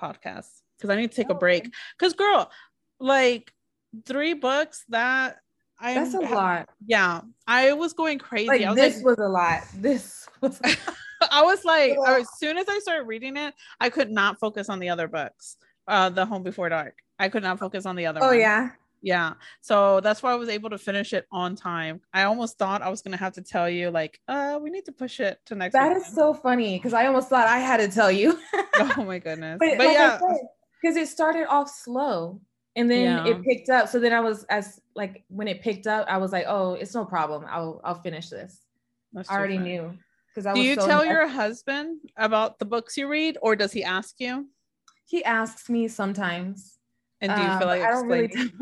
[0.00, 1.72] podcast because I need to take oh, a break.
[1.98, 2.50] Because girl,
[2.98, 3.52] like
[4.04, 5.38] three books that
[5.78, 6.68] I that's a lot.
[6.86, 8.48] Yeah, I was going crazy.
[8.48, 9.62] Like, was this like, was a lot.
[9.74, 10.60] This was.
[11.30, 14.78] I was like, as soon as I started reading it, I could not focus on
[14.80, 15.56] the other books.
[15.88, 16.98] Uh, the Home Before Dark.
[17.18, 18.22] I could not focus on the other.
[18.22, 18.38] Oh one.
[18.38, 18.70] yeah.
[19.02, 19.34] Yeah.
[19.60, 22.00] So that's why I was able to finish it on time.
[22.12, 24.92] I almost thought I was gonna have to tell you, like, uh, we need to
[24.92, 25.74] push it to next.
[25.74, 26.06] That weekend.
[26.06, 28.38] is so funny because I almost thought I had to tell you.
[28.74, 29.58] oh my goodness.
[29.60, 30.18] But, but like yeah.
[30.80, 32.40] Because it started off slow
[32.76, 33.26] and then yeah.
[33.26, 33.88] it picked up.
[33.88, 36.94] So then I was as like when it picked up, I was like, oh, it's
[36.94, 37.44] no problem.
[37.48, 38.60] I'll I'll finish this.
[39.12, 39.70] That's I already funny.
[39.70, 39.98] knew.
[40.28, 43.72] Because I do you so tell your husband about the books you read, or does
[43.72, 44.46] he ask you?
[45.06, 46.78] He asks me sometimes.
[47.22, 48.52] And do you feel um, like I don't really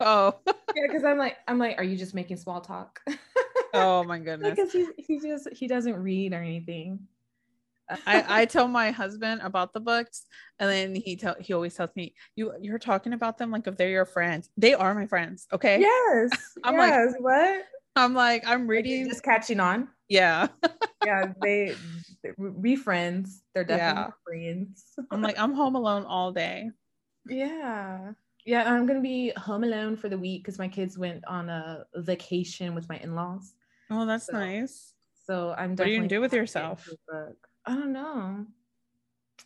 [0.00, 0.34] Oh.
[0.46, 3.00] yeah, because I'm like, I'm like, are you just making small talk?
[3.74, 4.54] oh my goodness.
[4.54, 7.00] Because he he just he doesn't read or anything.
[8.04, 10.26] I, I tell my husband about the books
[10.58, 13.76] and then he tell he always tells me you you're talking about them like if
[13.76, 16.30] they're your friends they are my friends okay yes
[16.64, 17.62] i'm yes, like what
[17.94, 20.48] i'm like i'm reading just catching on yeah
[21.04, 21.76] yeah they,
[22.60, 24.10] be friends they're definitely yeah.
[24.24, 26.68] friends i'm like i'm home alone all day
[27.28, 28.10] yeah
[28.46, 31.84] yeah i'm gonna be home alone for the week because my kids went on a
[31.96, 33.54] vacation with my in-laws
[33.90, 34.94] oh that's so, nice
[35.26, 36.88] so i'm what are you gonna do with yourself
[37.66, 38.46] I don't know.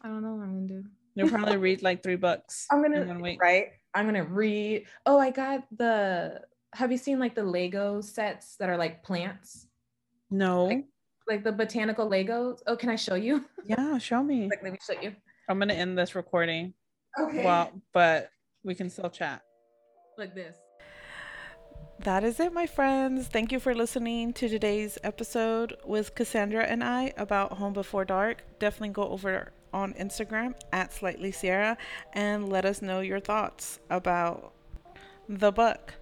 [0.03, 0.85] I don't know what I'm gonna do.
[1.15, 2.67] You'll probably read like three books.
[2.71, 3.69] I'm gonna right.
[3.95, 4.87] I'm gonna read.
[5.07, 6.43] Oh, I got the.
[6.75, 9.67] Have you seen like the Lego sets that are like plants?
[10.31, 10.67] No.
[10.67, 10.85] Like,
[11.27, 12.61] like the botanical Legos.
[12.67, 13.45] Oh, can I show you?
[13.65, 14.49] Yeah, show me.
[14.49, 15.15] like, let me show you.
[15.49, 16.75] I'm gonna end this recording.
[17.19, 17.45] Okay.
[17.45, 18.31] Well, but
[18.65, 19.43] we can still chat.
[20.19, 20.57] Like this
[22.03, 23.27] that is it, my friends.
[23.27, 28.43] Thank you for listening to today's episode with Cassandra and I about Home Before Dark.
[28.59, 31.77] Definitely go over on Instagram at Slightly Sierra
[32.15, 34.55] and let us know your thoughts about
[35.29, 35.95] the book.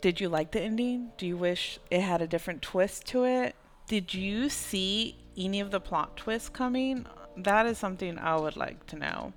[0.00, 1.10] Did you like the ending?
[1.18, 3.56] Do you wish it had a different twist to it?
[3.88, 7.04] Did you see any of the plot twists coming?
[7.36, 9.32] That is something I would like to know.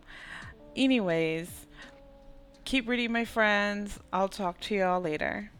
[0.75, 1.66] Anyways,
[2.67, 3.97] Keep reading, my friends.
[4.11, 5.51] I'll talk to y'all later.